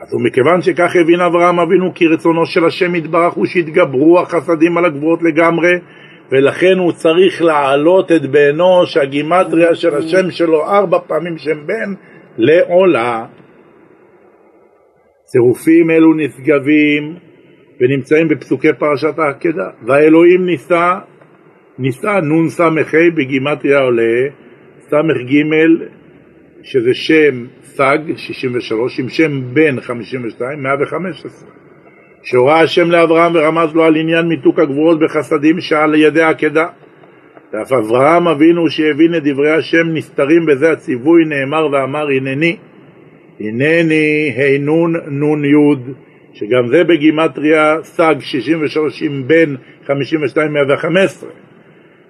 אז 0.00 0.14
ומכיוון 0.14 0.62
שכך 0.62 0.96
הבין 0.96 1.20
אברהם 1.20 1.60
אבינו 1.60 1.94
כי 1.94 2.06
רצונו 2.06 2.46
של 2.46 2.64
השם 2.64 2.94
יתברך 2.94 3.32
הוא 3.32 3.46
שיתגברו 3.46 4.20
החסדים 4.20 4.78
על 4.78 4.84
הגבורות 4.84 5.22
לגמרי 5.22 5.72
ולכן 6.30 6.78
הוא 6.78 6.92
צריך 6.92 7.42
להעלות 7.42 8.12
את 8.12 8.26
בנו 8.26 8.86
שהגימטריה 8.86 9.74
של 9.74 9.94
השם 9.94 10.30
שלו 10.30 10.64
ארבע 10.66 10.98
פעמים 11.06 11.38
שם 11.38 11.66
בן 11.66 11.94
לעולה. 12.38 13.26
צירופים 15.24 15.90
אלו 15.90 16.14
נשגבים 16.14 17.16
ונמצאים 17.82 18.28
בפסוקי 18.28 18.72
פרשת 18.78 19.18
העקדה. 19.18 19.68
והאלוהים 19.86 20.46
נישא, 20.46 20.94
נישא 21.78 22.20
נ"ס"ה 22.20 22.68
בגימטריה 23.14 23.78
עולה, 23.78 24.28
ס"ג 24.80 24.94
שזה 26.62 26.94
שם 26.94 27.46
סג 27.62 27.98
63 28.16 29.00
עם 29.00 29.08
שם 29.08 29.54
בן 29.54 29.80
52, 29.80 30.62
115. 30.62 31.30
שהורה 32.22 32.60
השם 32.60 32.90
לאברהם 32.90 33.32
ורמז 33.34 33.74
לו 33.74 33.84
על 33.84 33.96
עניין 33.96 34.26
מיתוק 34.26 34.58
הגבורות 34.58 34.98
בחסדים 35.00 35.60
שעל 35.60 35.94
ידי 35.94 36.22
עקדה. 36.22 36.66
ואף 37.52 37.72
אברהם 37.72 38.28
אבינו 38.28 38.70
שהבין 38.70 39.14
את 39.14 39.22
דברי 39.24 39.50
השם 39.50 39.94
נסתרים 39.94 40.46
בזה 40.46 40.72
הציווי 40.72 41.24
נאמר 41.24 41.68
ואמר 41.72 42.06
הנני 42.08 42.56
הנני 43.40 44.32
הנון 44.36 44.94
נון 45.06 45.44
יוד 45.44 45.92
שגם 46.34 46.68
זה 46.68 46.84
בגימטריה 46.84 47.76
סג 47.82 48.14
63 48.20 49.02
עם 49.02 49.22
בן 49.26 49.54
52 49.86 50.52
115 50.52 51.30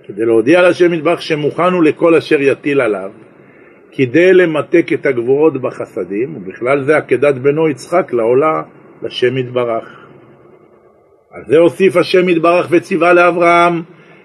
כדי 0.07 0.25
להודיע 0.25 0.69
לשם 0.69 0.93
מטבח 0.93 1.21
שמוכן 1.21 1.73
הוא 1.73 1.85
לכל 1.85 2.15
אשר 2.15 2.41
יטיל 2.41 2.81
עליו 2.81 3.11
כדי 3.93 4.33
למתק 4.33 4.87
את 4.93 5.07
הגבורות 5.07 5.63
בחסדים 5.63 6.37
ובכלל 6.37 6.83
זה 6.83 6.97
עקדת 6.97 7.35
בנו 7.35 7.69
יצחק 7.69 8.13
לעולה 8.13 8.63
לשם 9.03 9.39
יתברך. 9.39 10.07
על 11.31 11.43
זה 11.47 11.59
הוסיף 11.59 11.97
השם 11.97 12.29
יתברך 12.29 12.67
וציווה 12.71 13.13
לאברהם 13.13 13.83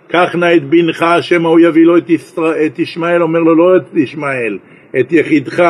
קח 0.07 0.35
נא 0.35 0.55
את 0.55 0.63
בנך 0.63 1.01
השם 1.01 1.45
ההוא 1.45 1.59
יביא 1.59 1.85
לו 1.85 1.97
את, 1.97 2.09
ישראל, 2.09 2.65
את 2.65 2.79
ישמעאל 2.79 3.23
אומר 3.23 3.39
לו 3.39 3.55
לא 3.55 3.77
את 3.77 3.95
ישמעאל 3.95 4.57
את 4.99 5.11
יחידך 5.11 5.63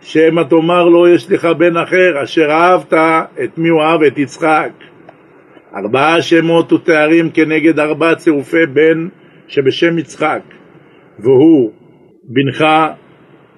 שמא 0.00 0.42
תאמר 0.42 0.84
לו 0.84 1.08
יש 1.08 1.30
לך 1.30 1.44
בן 1.44 1.76
אחר 1.76 2.22
אשר 2.22 2.50
אהבת 2.50 2.92
את 3.44 3.58
מי 3.58 3.68
הוא 3.68 3.82
אהב? 3.82 4.02
את 4.02 4.18
יצחק. 4.18 4.70
ארבעה 5.76 6.22
שמות 6.22 6.72
ותארים 6.72 7.30
כנגד 7.30 7.78
ארבעה 7.78 8.14
צירופי 8.14 8.66
בן 8.66 9.08
שבשם 9.48 9.98
יצחק. 9.98 10.42
והוא 11.18 11.72
בנך 12.24 12.64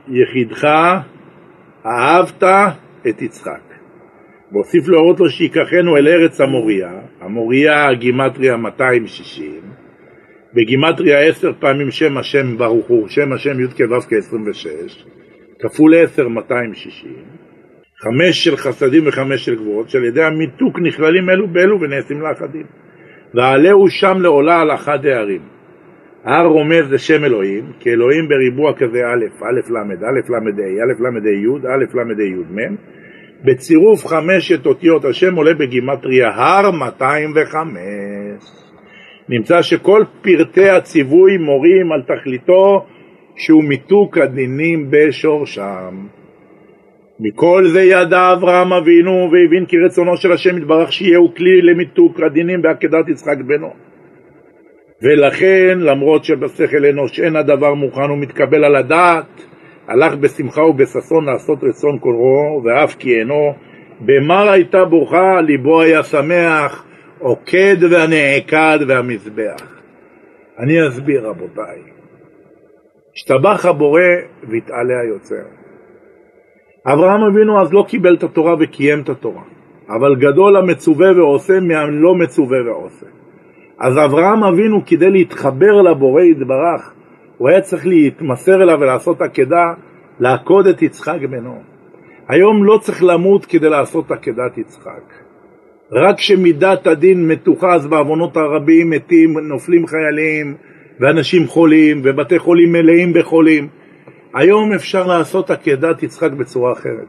יחידך 0.09 0.69
אהבת 1.87 2.43
את 3.09 3.23
יצחק. 3.23 3.69
והוסיף 4.53 4.89
להורות 4.89 5.21
לו 5.21 5.29
שיקחנו 5.29 5.97
אל 5.97 6.09
ארץ 6.09 6.41
המוריה, 6.41 6.93
המוריה 7.21 7.95
גימטריה 7.95 8.57
260, 8.57 9.61
בגימטריה 10.55 11.21
10 11.21 11.53
פעמים 11.61 11.91
שם 11.91 12.19
השם 12.19 12.59
ברוך 12.59 12.87
הוא, 12.87 13.09
שם 13.09 13.33
השם 13.33 13.61
י"ק 13.61 13.81
ו"ק 13.91 14.13
26, 14.13 15.05
כפול 15.59 15.95
10 15.95 16.29
260, 16.29 17.13
חמש 17.97 18.45
של 18.45 18.57
חסדים 18.57 19.03
וחמש 19.07 19.45
של 19.45 19.55
גבורות, 19.55 19.89
שעל 19.91 20.05
ידי 20.05 20.23
המיתוק 20.23 20.79
נכללים 20.79 21.31
אלו 21.31 21.49
באלו 21.49 21.81
ונעשים 21.81 22.21
לאחדים. 22.21 22.67
ועלהו 23.35 23.91
שם 23.91 24.21
לעולה 24.21 24.61
על 24.61 24.75
אחד 24.75 25.07
הערים. 25.07 25.41
הר 26.25 26.47
רומז 26.47 26.93
לשם 26.93 27.25
אלוהים, 27.25 27.73
כי 27.81 27.91
אלוהים 27.91 28.29
בריבוע 28.29 28.73
כזה 28.73 28.99
א', 28.99 29.25
א' 29.45 29.71
ל', 29.71 29.77
א' 29.77 30.33
ל' 30.33 30.35
ה', 30.35 30.51
א' 30.85 31.03
ל' 31.03 31.07
ה' 31.07 31.31
י', 31.31 31.49
א' 31.67 31.85
ל' 31.95 32.21
ה' 32.21 32.25
י' 32.25 32.45
מ', 32.51 32.77
בצירוף 33.45 34.07
חמשת 34.07 34.67
אותיות 34.67 35.05
השם 35.05 35.35
עולה 35.35 35.55
בגימטריה 35.55 36.29
הר 36.29 36.71
205. 36.71 37.79
נמצא 39.29 39.63
שכל 39.63 40.03
פרטי 40.23 40.69
הציווי 40.69 41.37
מורים 41.37 41.93
על 41.93 42.03
תכליתו 42.03 42.87
שהוא 43.39 43.65
מיתוק 43.65 44.19
הדינים 44.19 44.87
בשורשם. 44.91 46.07
מכל 47.21 47.65
זה 47.67 47.83
ידע 47.83 48.33
אברהם 48.33 48.73
אבינו 48.73 49.31
והבין 49.33 49.67
כי 49.67 49.77
רצונו 49.79 50.17
של 50.17 50.33
השם 50.33 50.59
יתברך 50.59 50.93
שיהיו 50.93 51.35
כלי 51.35 51.63
למיתוק 51.63 52.21
הדינים 52.21 52.63
בעקדת 52.63 53.09
יצחק 53.09 53.37
בנו. 53.47 53.71
ולכן 55.03 55.79
למרות 55.81 56.25
שבשכל 56.25 56.85
אנוש 56.85 57.21
אין 57.21 57.37
הדבר 57.37 57.75
מוכן 57.75 58.11
ומתקבל 58.11 58.65
על 58.65 58.77
הדעת 58.77 59.45
הלך 59.89 60.15
בשמחה 60.15 60.63
ובששון 60.63 61.25
לעשות 61.25 61.59
רצון 61.65 61.99
קוראו, 61.99 62.63
ואף 62.65 62.95
כי 62.95 63.19
אינו, 63.19 63.55
במר 64.01 64.49
הייתה 64.51 64.85
בוכה, 64.85 65.41
ליבו 65.41 65.81
היה 65.81 66.03
שמח, 66.03 66.85
עוקד 67.19 67.77
והנעקד 67.91 68.79
והמזבח. 68.89 69.79
אני 70.59 70.89
אסביר 70.89 71.29
רבותיי. 71.29 71.98
השתבח 73.19 73.67
הבורא 73.67 74.01
והתעלה 74.49 75.01
היוצר. 75.01 75.45
אברהם 76.87 77.23
אבינו 77.23 77.61
אז 77.61 77.73
לא 77.73 77.85
קיבל 77.89 78.15
את 78.15 78.23
התורה 78.23 78.55
וקיים 78.61 79.01
את 79.01 79.09
התורה, 79.09 79.43
אבל 79.89 80.17
גדול 80.17 80.57
המצווה 80.57 81.13
ועושה 81.17 81.61
מהלא 81.61 82.15
מצווה 82.15 82.59
ועושה. 82.67 83.07
אז 83.79 83.99
אברהם 83.99 84.45
אבינו 84.45 84.87
כדי 84.87 85.11
להתחבר 85.11 85.83
לבורא 85.83 86.23
יתברך 86.23 86.93
הוא 87.39 87.49
היה 87.49 87.61
צריך 87.61 87.87
להתמסר 87.87 88.63
אליו 88.63 88.79
ולעשות 88.81 89.23
עקדה, 89.23 89.73
לעקוד 90.21 90.67
את 90.67 90.83
יצחק 90.83 91.19
בנו. 91.31 91.59
היום 92.29 92.65
לא 92.65 92.79
צריך 92.79 93.03
למות 93.03 93.45
כדי 93.47 93.69
לעשות 93.69 94.11
עקדת 94.11 94.59
יצחק. 94.59 95.13
רק 95.93 96.17
כשמידת 96.17 96.87
הדין 96.87 97.29
מתוחה 97.29 97.75
אז 97.75 97.87
בעוונות 97.87 98.37
הרבים 98.37 98.91
מתים, 98.91 99.39
נופלים 99.39 99.87
חיילים 99.87 100.57
ואנשים 101.01 101.47
חולים 101.47 102.01
ובתי 102.05 102.39
חולים 102.39 102.73
מלאים 102.73 103.13
בחולים. 103.13 103.69
היום 104.35 104.73
אפשר 104.73 105.07
לעשות 105.07 105.51
עקדת 105.51 106.03
יצחק 106.03 106.33
בצורה 106.33 106.73
אחרת. 106.73 107.07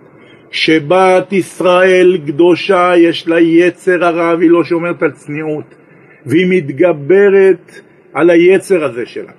שבת 0.52 1.34
ישראל 1.34 2.18
קדושה 2.28 2.92
יש 2.98 3.28
לה 3.28 3.40
יצר 3.40 4.06
הרע 4.06 4.36
והיא 4.38 4.50
לא 4.50 4.64
שומרת 4.64 5.04
על 5.04 5.12
צניעות 5.12 5.76
והיא 6.26 6.46
מתגברת 6.50 7.82
על 8.14 8.30
היצר 8.30 8.84
הזה 8.84 9.06
שלה. 9.06 9.32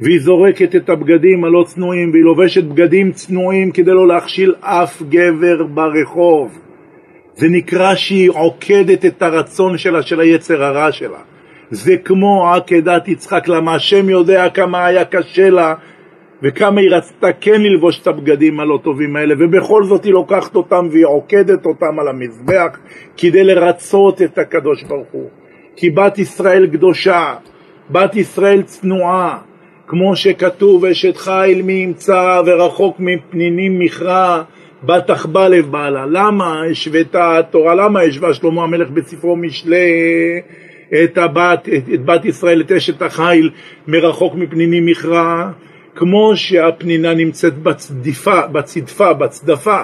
והיא 0.00 0.20
זורקת 0.20 0.76
את 0.76 0.88
הבגדים 0.88 1.44
הלא 1.44 1.64
צנועים 1.66 2.10
והיא 2.10 2.24
לובשת 2.24 2.64
בגדים 2.64 3.12
צנועים 3.12 3.70
כדי 3.70 3.90
לא 3.90 4.08
להכשיל 4.08 4.54
אף 4.60 5.02
גבר 5.02 5.62
ברחוב. 5.62 6.58
זה 7.34 7.48
נקרא 7.48 7.94
שהיא 7.94 8.30
עוקדת 8.30 9.04
את 9.04 9.22
הרצון 9.22 9.78
שלה, 9.78 10.02
של 10.02 10.20
היצר 10.20 10.64
הרע 10.64 10.92
שלה. 10.92 11.31
זה 11.72 11.96
כמו 11.96 12.52
עקדת 12.54 13.08
יצחק, 13.08 13.48
למה 13.48 13.74
השם 13.74 14.08
יודע 14.08 14.48
כמה 14.48 14.86
היה 14.86 15.04
קשה 15.04 15.50
לה 15.50 15.74
וכמה 16.42 16.80
היא 16.80 16.90
רצתה 16.90 17.32
כן 17.40 17.62
ללבוש 17.62 18.00
את 18.02 18.06
הבגדים 18.06 18.60
הלא 18.60 18.78
טובים 18.82 19.16
האלה, 19.16 19.34
ובכל 19.38 19.84
זאת 19.84 20.04
היא 20.04 20.12
לוקחת 20.12 20.56
אותם 20.56 20.88
והיא 20.90 21.06
עוקדת 21.06 21.66
אותם 21.66 21.98
על 22.00 22.08
המזבח 22.08 22.78
כדי 23.16 23.44
לרצות 23.44 24.22
את 24.22 24.38
הקדוש 24.38 24.82
ברוך 24.82 25.08
הוא. 25.12 25.28
כי 25.76 25.90
בת 25.90 26.18
ישראל 26.18 26.66
קדושה, 26.66 27.34
בת 27.90 28.16
ישראל 28.16 28.62
צנועה, 28.62 29.38
כמו 29.86 30.16
שכתוב 30.16 30.84
אשת 30.84 31.16
חיל 31.16 31.62
מי 31.62 31.72
ימצא 31.72 32.42
ורחוק 32.46 32.96
מפנינים 33.00 33.78
מכרע 33.78 34.42
בת 34.84 35.06
תחבא 35.06 35.48
לב 35.48 35.66
בעלה. 35.70 36.06
למה 36.06 36.62
השוותה 36.70 37.38
התורה, 37.38 37.74
למה 37.74 38.00
השווה 38.00 38.34
שלמה 38.34 38.62
המלך 38.62 38.90
בספרו 38.90 39.36
משלי 39.36 39.90
את, 40.94 41.18
הבת, 41.18 41.68
את, 41.76 41.94
את 41.94 42.04
בת 42.04 42.24
ישראל, 42.24 42.60
את 42.60 42.72
אשת 42.72 43.02
החיל 43.02 43.50
מרחוק 43.88 44.34
מפנינים 44.34 44.86
מכרע? 44.86 45.50
כמו 45.94 46.32
שהפנינה 46.36 47.14
נמצאת 47.14 47.58
בצדיפה, 47.58 48.46
בצדפה, 48.46 49.12
בצדפה, 49.12 49.82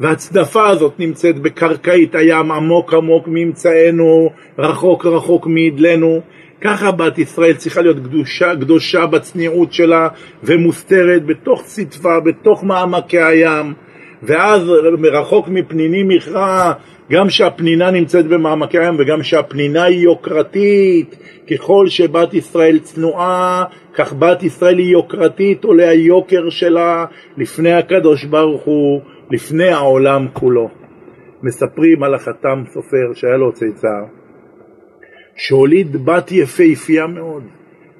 והצדפה 0.00 0.68
הזאת 0.68 0.92
נמצאת 0.98 1.38
בקרקעית 1.38 2.14
הים 2.14 2.52
עמוק 2.52 2.94
עמוק 2.94 3.28
מאמצענו, 3.28 4.30
רחוק 4.58 5.06
רחוק 5.06 5.46
מידלנו, 5.46 6.20
ככה 6.60 6.92
בת 6.92 7.18
ישראל 7.18 7.54
צריכה 7.54 7.82
להיות 7.82 7.96
קדושה, 7.96 8.56
קדושה 8.56 9.06
בצניעות 9.06 9.72
שלה 9.72 10.08
ומוסתרת 10.42 11.26
בתוך 11.26 11.62
צדפה, 11.64 12.20
בתוך 12.20 12.64
מעמקי 12.64 13.22
הים 13.22 13.74
ואז 14.22 14.62
מרחוק 14.98 15.48
מפנינים 15.48 16.08
מכרע 16.08 16.72
גם 17.10 17.30
שהפנינה 17.30 17.90
נמצאת 17.90 18.26
במעמקי 18.26 18.78
הים 18.78 18.96
וגם 18.98 19.22
שהפנינה 19.22 19.84
היא 19.84 19.98
יוקרתית. 19.98 21.16
ככל 21.50 21.86
שבת 21.88 22.34
ישראל 22.34 22.78
צנועה 22.78 23.64
כך 23.94 24.12
בת 24.12 24.42
ישראל 24.42 24.78
היא 24.78 24.92
יוקרתית 24.92 25.64
עולה 25.64 25.88
היוקר 25.88 26.50
שלה 26.50 27.04
לפני 27.36 27.72
הקדוש 27.72 28.24
ברוך 28.24 28.62
הוא 28.62 29.00
לפני 29.30 29.68
העולם 29.68 30.26
כולו. 30.32 30.68
מספרים 31.42 32.02
על 32.02 32.14
החתם 32.14 32.62
סופר 32.66 33.14
שהיה 33.14 33.36
לו 33.36 33.52
צאצא 33.52 33.88
שהוליד 35.36 36.04
בת 36.04 36.32
יפהפייה 36.32 37.06
מאוד, 37.06 37.42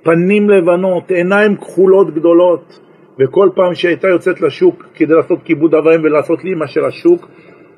פנים 0.03 0.51
לבנות, 0.51 1.11
עיניים 1.11 1.57
כחולות 1.57 2.15
גדולות, 2.15 2.81
וכל 3.21 3.49
פעם 3.55 3.75
שהייתה 3.75 4.09
יוצאת 4.09 4.41
לשוק 4.41 4.85
כדי 4.95 5.15
לעשות 5.15 5.39
כיבוד 5.45 5.75
אב 5.75 5.85
ולעשות 6.03 6.45
לאמא 6.45 6.67
של 6.67 6.85
השוק, 6.85 7.29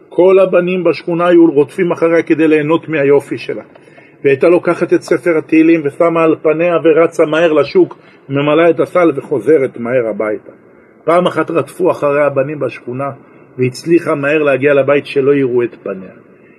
כל 0.08 0.38
הבנים 0.38 0.84
בשכונה 0.84 1.26
היו 1.26 1.46
רודפים 1.50 1.92
אחריה 1.92 2.22
כדי 2.22 2.48
ליהנות 2.48 2.88
מהיופי 2.88 3.38
שלה. 3.38 3.62
והייתה 4.24 4.48
לוקחת 4.48 4.92
את 4.92 5.02
ספר 5.02 5.38
התהילים 5.38 5.80
ושמה 5.84 6.22
על 6.22 6.36
פניה 6.42 6.74
ורצה 6.84 7.26
מהר 7.26 7.52
לשוק, 7.52 7.98
ממלאה 8.28 8.70
את 8.70 8.80
הסל 8.80 9.10
וחוזרת 9.16 9.76
מהר 9.76 10.06
הביתה. 10.10 10.52
פעם 11.04 11.26
אחת 11.26 11.50
רדפו 11.50 11.90
אחריה 11.90 12.26
הבנים 12.26 12.60
בשכונה 12.60 13.10
והצליחה 13.58 14.14
מהר 14.14 14.42
להגיע 14.42 14.74
לבית 14.74 15.06
שלא 15.06 15.34
יראו 15.34 15.62
את 15.62 15.74
פניה. 15.82 16.12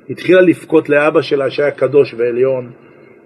התחילה 0.10 0.42
לבכות 0.42 0.90
לאבא 0.90 1.22
שלה 1.22 1.50
שהיה 1.50 1.72
קדוש 1.72 2.14
ועליון. 2.14 2.72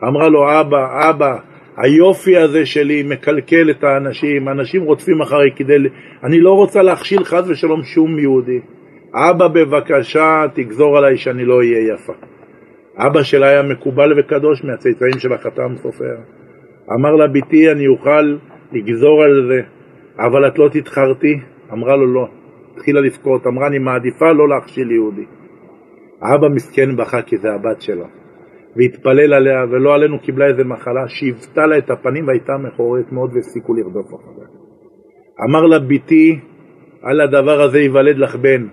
אמרה 0.04 0.30
לו, 0.30 0.60
אבא, 0.62 1.10
אבא, 1.10 1.38
היופי 1.78 2.38
הזה 2.38 2.66
שלי 2.66 3.04
מקלקל 3.04 3.70
את 3.70 3.84
האנשים, 3.84 4.50
אנשים 4.50 4.84
רודפים 4.84 5.22
אחרי 5.22 5.52
כדי... 5.56 5.76
אני 6.24 6.40
לא 6.40 6.54
רוצה 6.54 6.82
להכשיל 6.82 7.24
חס 7.24 7.44
ושלום 7.48 7.84
שום 7.84 8.20
יהודי. 8.20 8.60
אבא 9.16 9.48
בבקשה 9.48 10.46
תגזור 10.54 10.98
עליי 10.98 11.18
שאני 11.18 11.46
לא 11.46 11.58
אהיה 11.58 11.94
יפה. 11.94 12.14
אבא 12.98 13.24
שלה 13.24 13.48
היה 13.48 13.62
מקובל 13.62 14.20
וקדוש 14.20 14.64
מהצאצאים 14.64 15.20
של 15.20 15.34
החתם 15.34 15.76
סופר. 15.76 16.16
אמר 17.00 17.16
לה, 17.16 17.28
בתי, 17.28 17.72
אני 17.72 17.88
אוכל 17.88 18.38
לגזור 18.72 19.24
על 19.24 19.48
זה, 19.48 19.62
אבל 20.20 20.48
את 20.48 20.60
לא 20.60 20.70
תתחרתי? 20.70 21.40
אמרה 21.74 21.96
לו, 21.96 22.14
לא. 22.14 22.28
התחילה 22.74 23.02
לבכות, 23.02 23.48
אמרה, 23.48 23.68
אני 23.68 23.80
מעדיפה 23.80 24.32
לא 24.32 24.50
להכשיל 24.50 24.92
יהודי. 24.92 25.26
האבא 26.22 26.48
מסכן 26.48 26.96
בכה 26.96 27.22
כי 27.22 27.38
זה 27.38 27.54
הבת 27.54 27.82
שלה. 27.82 28.06
והתפלל 28.78 29.34
עליה, 29.34 29.66
ולא 29.72 29.96
עלינו 29.96 30.20
קיבלה 30.20 30.46
איזה 30.48 30.64
מחלה, 30.64 31.08
שהיוותה 31.08 31.66
לה 31.66 31.78
את 31.78 31.90
הפנים 31.90 32.28
והייתה 32.28 32.58
מכוערת 32.58 33.12
מאוד 33.12 33.32
והפסיקו 33.34 33.74
לרדוף 33.74 34.08
אחריה. 34.08 34.48
אמר 35.50 35.66
לה, 35.66 35.80
בתי, 35.80 36.40
על 37.02 37.22
הדבר 37.22 37.62
הזה 37.62 37.80
ייוולד 37.80 38.18
לך 38.18 38.36
בן, 38.36 38.68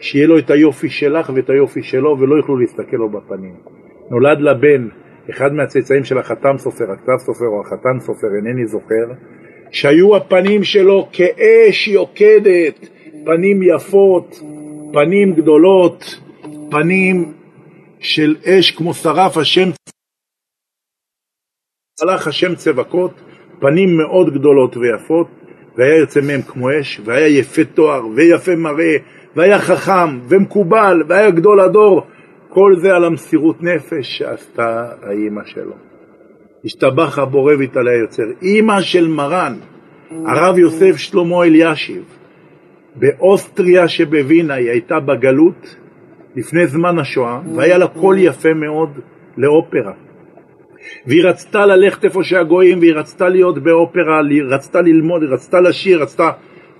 שיהיה 0.00 0.26
לו 0.26 0.38
את 0.38 0.50
היופי 0.50 0.88
שלך 0.88 1.30
ואת 1.34 1.50
היופי 1.50 1.82
שלו, 1.82 2.16
ולא 2.20 2.36
יוכלו 2.36 2.56
להסתכל 2.56 2.96
לו 2.96 3.08
בפנים. 3.08 3.54
נולד 4.10 4.40
לה 4.40 4.54
בן, 4.54 4.88
אחד 5.30 5.52
מהצאצאים 5.52 6.04
של 6.04 6.18
החתם 6.18 6.58
סופר, 6.58 6.84
הכתב 6.92 7.16
סופר 7.18 7.46
או 7.46 7.60
החתן 7.60 7.98
סופר, 8.00 8.26
אינני 8.36 8.66
זוכר, 8.66 9.12
שהיו 9.70 10.16
הפנים 10.16 10.64
שלו 10.64 11.08
כאש 11.12 11.88
יוקדת, 11.88 12.88
פנים 13.24 13.62
יפות, 13.62 14.40
פנים 14.92 15.32
גדולות, 15.32 16.20
פנים 16.70 17.32
של 18.00 18.36
אש 18.44 18.70
כמו 18.70 18.94
שרף 18.94 19.36
השם 19.36 19.70
צלח 21.94 22.28
השם 22.28 22.54
צבקות, 22.54 23.12
פנים 23.60 23.96
מאוד 23.96 24.34
גדולות 24.34 24.76
ויפות, 24.76 25.28
והיה 25.76 25.96
יוצא 25.96 26.20
מהם 26.20 26.42
כמו 26.42 26.68
אש, 26.80 27.00
והיה 27.04 27.38
יפה 27.38 27.64
תואר 27.64 28.06
ויפה 28.06 28.56
מראה, 28.56 28.96
והיה 29.36 29.58
חכם 29.58 30.18
ומקובל, 30.28 31.02
והיה 31.08 31.30
גדול 31.30 31.60
הדור, 31.60 32.06
כל 32.48 32.74
זה 32.80 32.94
על 32.94 33.04
המסירות 33.04 33.62
נפש 33.62 34.18
שעשתה 34.18 34.92
האימא 35.02 35.42
שלו. 35.46 35.74
השתבח 36.64 37.18
הבורא 37.18 37.54
והתעלה 37.58 37.92
יוצר. 37.92 38.26
אימא 38.42 38.80
של 38.80 39.08
מרן, 39.08 39.54
הרב 40.10 40.58
יוסף 40.58 40.96
שלמה 40.96 41.44
אלישיב, 41.44 42.04
באוסטריה 42.96 43.88
שבווינה, 43.88 44.54
היא 44.54 44.70
הייתה 44.70 45.00
בגלות 45.00 45.76
לפני 46.38 46.66
זמן 46.66 46.98
השואה, 46.98 47.40
והיה 47.54 47.78
לה 47.78 47.86
קול 47.86 48.18
יפה 48.18 48.54
מאוד 48.54 48.98
לאופרה. 49.36 49.92
והיא 51.06 51.24
רצתה 51.24 51.66
ללכת 51.66 52.04
איפה 52.04 52.24
שהגויים, 52.24 52.78
והיא 52.78 52.94
רצתה 52.94 53.28
להיות 53.28 53.58
באופרה, 53.58 54.20
היא 54.30 54.42
רצתה 54.48 54.80
ללמוד, 54.80 55.22
היא 55.22 55.30
רצתה 55.30 55.60
לשיר, 55.60 56.02
רצתה... 56.02 56.30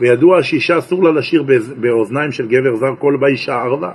וידוע 0.01 0.43
שאישה 0.43 0.79
אסור 0.79 1.05
לה 1.05 1.11
לשיר 1.11 1.45
באוזניים 1.77 2.33
של 2.33 2.47
גבר 2.47 2.77
זר 2.77 2.95
כל 2.99 3.17
באישה 3.21 3.55
ערבה. 3.55 3.91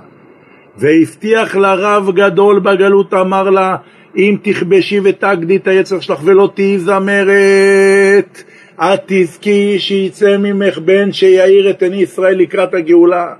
והבטיח 0.78 1.56
לה 1.56 1.74
רב 1.74 2.10
גדול 2.14 2.60
בגלות, 2.60 3.14
אמר 3.14 3.50
לה, 3.50 3.76
אם 4.16 4.36
תכבשי 4.42 5.00
ותגדי 5.04 5.56
את 5.56 5.66
היצר 5.66 6.00
שלך 6.00 6.20
ולא 6.24 6.50
תהי 6.54 6.78
זמרת, 6.78 8.42
את 8.76 9.00
תזכי 9.06 9.78
שיצא 9.78 10.36
ממך 10.36 10.78
בן 10.78 11.12
שיאיר 11.12 11.70
את 11.70 11.82
עיני 11.82 12.02
ישראל 12.02 12.38
לקראת 12.38 12.74
הגאולה. 12.74 13.34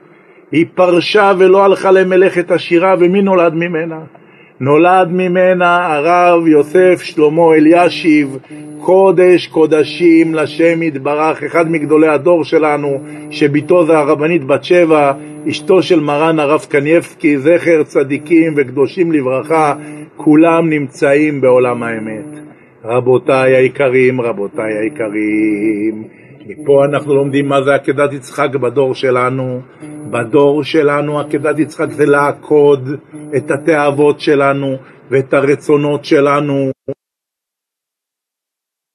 היא 0.54 0.66
פרשה 0.74 1.32
ולא 1.38 1.64
הלכה 1.64 1.90
למלאכת 1.90 2.50
השירה, 2.50 2.94
ומי 2.98 3.22
נולד 3.22 3.54
ממנה? 3.54 3.98
נולד 4.60 5.08
ממנה 5.10 5.94
הרב 5.94 6.46
יוסף 6.46 7.02
שלמה 7.02 7.54
אלישיב, 7.54 8.38
קודש 8.80 9.46
קודשים 9.46 10.34
לשם 10.34 10.82
יתברך, 10.82 11.42
אחד 11.42 11.70
מגדולי 11.70 12.08
הדור 12.08 12.44
שלנו, 12.44 13.00
שבתו 13.30 13.86
זה 13.86 13.98
הרבנית 13.98 14.44
בת 14.44 14.64
שבע, 14.64 15.12
אשתו 15.50 15.82
של 15.82 16.00
מרן 16.00 16.38
הרב 16.38 16.66
קנייבסקי, 16.68 17.38
זכר 17.38 17.82
צדיקים 17.82 18.54
וקדושים 18.56 19.12
לברכה, 19.12 19.74
כולם 20.16 20.70
נמצאים 20.70 21.40
בעולם 21.40 21.82
האמת. 21.82 22.40
רבותיי 22.84 23.56
היקרים, 23.56 24.20
רבותיי 24.20 24.72
היקרים, 24.82 26.23
מפה 26.46 26.85
אנחנו 26.85 27.14
לומדים 27.14 27.48
מה 27.48 27.62
זה 27.62 27.74
עקדת 27.74 28.12
יצחק 28.12 28.54
בדור 28.54 28.94
שלנו. 28.94 29.61
בדור 30.11 30.64
שלנו 30.64 31.20
עקדת 31.20 31.59
יצחק 31.59 31.90
זה 31.90 32.07
לעקוד 32.07 32.88
את 33.37 33.50
התאוות 33.50 34.20
שלנו 34.20 34.76
ואת 35.11 35.35
הרצונות 35.35 36.04
שלנו 36.04 36.70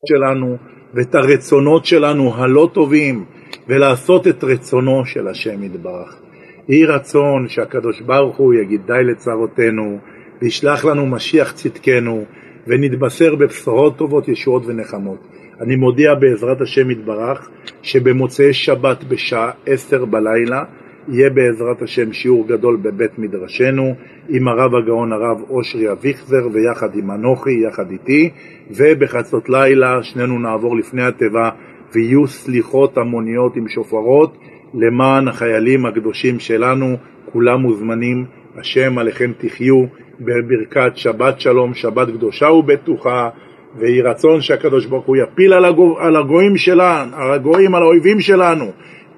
שלנו 0.05 0.57
ואת 0.93 1.15
הרצונות 1.15 1.85
שלנו 1.85 2.35
הלא 2.35 2.69
טובים 2.73 3.25
ולעשות 3.67 4.27
את 4.27 4.43
רצונו 4.43 5.05
של 5.05 5.27
השם 5.27 5.63
יתברך. 5.63 6.21
יהי 6.69 6.85
רצון 6.85 7.47
שהקדוש 7.47 8.01
ברוך 8.01 8.37
הוא 8.37 8.53
יגיד 8.53 8.81
די 8.87 9.03
לצרותינו 9.11 9.97
וישלח 10.41 10.85
לנו 10.85 11.05
משיח 11.05 11.51
צדקנו 11.51 12.25
ונתבשר 12.67 13.35
בבשורות 13.35 13.97
טובות, 13.97 14.27
ישועות 14.27 14.63
ונחמות. 14.65 15.19
אני 15.61 15.75
מודיע 15.75 16.15
בעזרת 16.15 16.61
השם 16.61 16.91
יתברך 16.91 17.49
שבמוצאי 17.81 18.53
שבת 18.53 19.03
בשעה 19.03 19.51
עשר 19.65 20.05
בלילה 20.05 20.63
יהיה 21.07 21.29
בעזרת 21.29 21.81
השם 21.81 22.13
שיעור 22.13 22.47
גדול 22.47 22.77
בבית 22.81 23.19
מדרשנו 23.19 23.95
עם 24.29 24.47
הרב 24.47 24.75
הגאון 24.75 25.13
הרב 25.13 25.41
אושרי 25.49 25.91
אביכזר 25.91 26.47
ויחד 26.53 26.95
עם 26.95 27.11
אנוכי, 27.11 27.51
יחד 27.67 27.91
איתי 27.91 28.29
ובחצות 28.71 29.49
לילה 29.49 30.03
שנינו 30.03 30.39
נעבור 30.39 30.77
לפני 30.77 31.03
התיבה 31.03 31.49
ויהיו 31.95 32.27
סליחות 32.27 32.97
המוניות 32.97 33.55
עם 33.55 33.69
שופרות 33.69 34.37
למען 34.73 35.27
החיילים 35.27 35.85
הקדושים 35.85 36.39
שלנו, 36.39 36.95
כולם 37.31 37.61
מוזמנים, 37.61 38.25
השם 38.55 38.97
עליכם 38.97 39.31
תחיו 39.37 39.85
בברכת 40.19 40.91
שבת 40.95 41.39
שלום, 41.39 41.73
שבת 41.73 42.07
קדושה 42.07 42.47
ובטוחה 42.47 43.29
ויהי 43.77 44.01
רצון 44.01 44.41
שהקדוש 44.41 44.85
ברוך 44.85 45.05
הוא 45.05 45.17
יפיל 45.17 45.53
על, 45.53 45.65
הגו, 45.65 45.99
על 45.99 46.15
הגויים 46.15 46.57
שלנו, 46.57 47.15
על 47.15 47.33
הגויים, 47.33 47.75
על 47.75 47.83
האויבים 47.83 48.21
שלנו, 48.21 48.71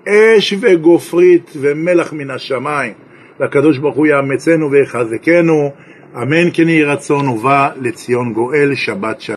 אש 0.08 0.54
וגופרית 0.62 1.52
ומלח 1.62 2.14
מן 2.14 2.30
השמיים. 2.30 2.94
לקדוש 3.40 3.78
ברוך 3.78 3.96
הוא 3.96 4.08
יאמצנו 4.08 4.72
ויחזקנו, 4.72 5.72
אמן 6.16 6.50
כן 6.54 6.70
יהי 6.70 6.84
רצון 6.84 7.28
ובא 7.28 7.70
לציון 7.82 8.34
גואל, 8.34 8.76
שבת 8.76 9.22
שלום. 9.22 9.30